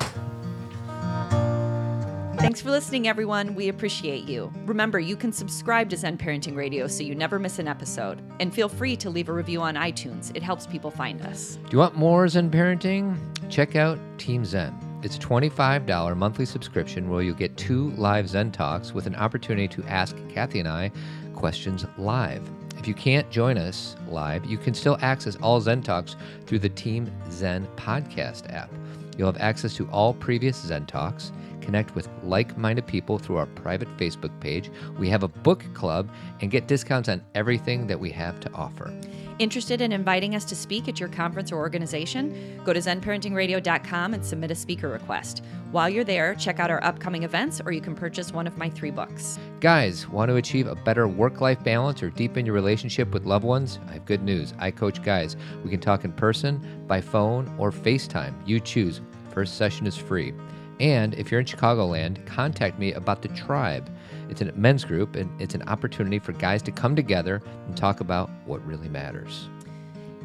[2.43, 3.55] Thanks for listening, everyone.
[3.55, 4.51] We appreciate you.
[4.65, 8.21] Remember, you can subscribe to Zen Parenting Radio so you never miss an episode.
[8.41, 11.55] And feel free to leave a review on iTunes, it helps people find us.
[11.55, 13.17] Do you want more Zen parenting?
[13.49, 14.77] Check out Team Zen.
[15.03, 19.69] It's a $25 monthly subscription where you'll get two live Zen talks with an opportunity
[19.69, 20.91] to ask Cathy and I
[21.33, 22.45] questions live.
[22.77, 26.67] If you can't join us live, you can still access all Zen talks through the
[26.67, 28.69] Team Zen podcast app.
[29.17, 31.31] You'll have access to all previous Zen talks,
[31.63, 34.69] connect with like minded people through our private Facebook page.
[34.97, 36.09] We have a book club
[36.41, 38.93] and get discounts on everything that we have to offer.
[39.39, 42.61] Interested in inviting us to speak at your conference or organization?
[42.63, 45.43] Go to zenparentingradio.com and submit a speaker request.
[45.71, 48.69] While you're there, check out our upcoming events or you can purchase one of my
[48.69, 49.39] three books.
[49.59, 53.45] Guys, want to achieve a better work life balance or deepen your relationship with loved
[53.45, 53.79] ones?
[53.87, 54.53] I have good news.
[54.59, 55.35] I coach guys.
[55.63, 58.35] We can talk in person, by phone, or FaceTime.
[58.45, 59.01] You choose.
[59.31, 60.31] First session is free.
[60.79, 63.89] And if you're in Chicagoland, contact me about the tribe.
[64.29, 67.99] It's a men's group and it's an opportunity for guys to come together and talk
[67.99, 69.47] about what really matters.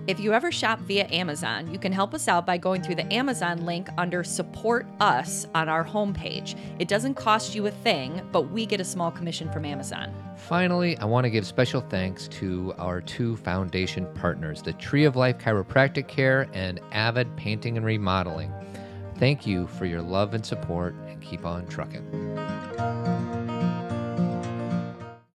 [0.09, 3.13] If you ever shop via Amazon, you can help us out by going through the
[3.13, 6.59] Amazon link under Support Us on our homepage.
[6.79, 10.15] It doesn't cost you a thing, but we get a small commission from Amazon.
[10.35, 15.15] Finally, I want to give special thanks to our two foundation partners, the Tree of
[15.15, 18.51] Life Chiropractic Care and Avid Painting and Remodeling.
[19.19, 23.18] Thank you for your love and support, and keep on trucking.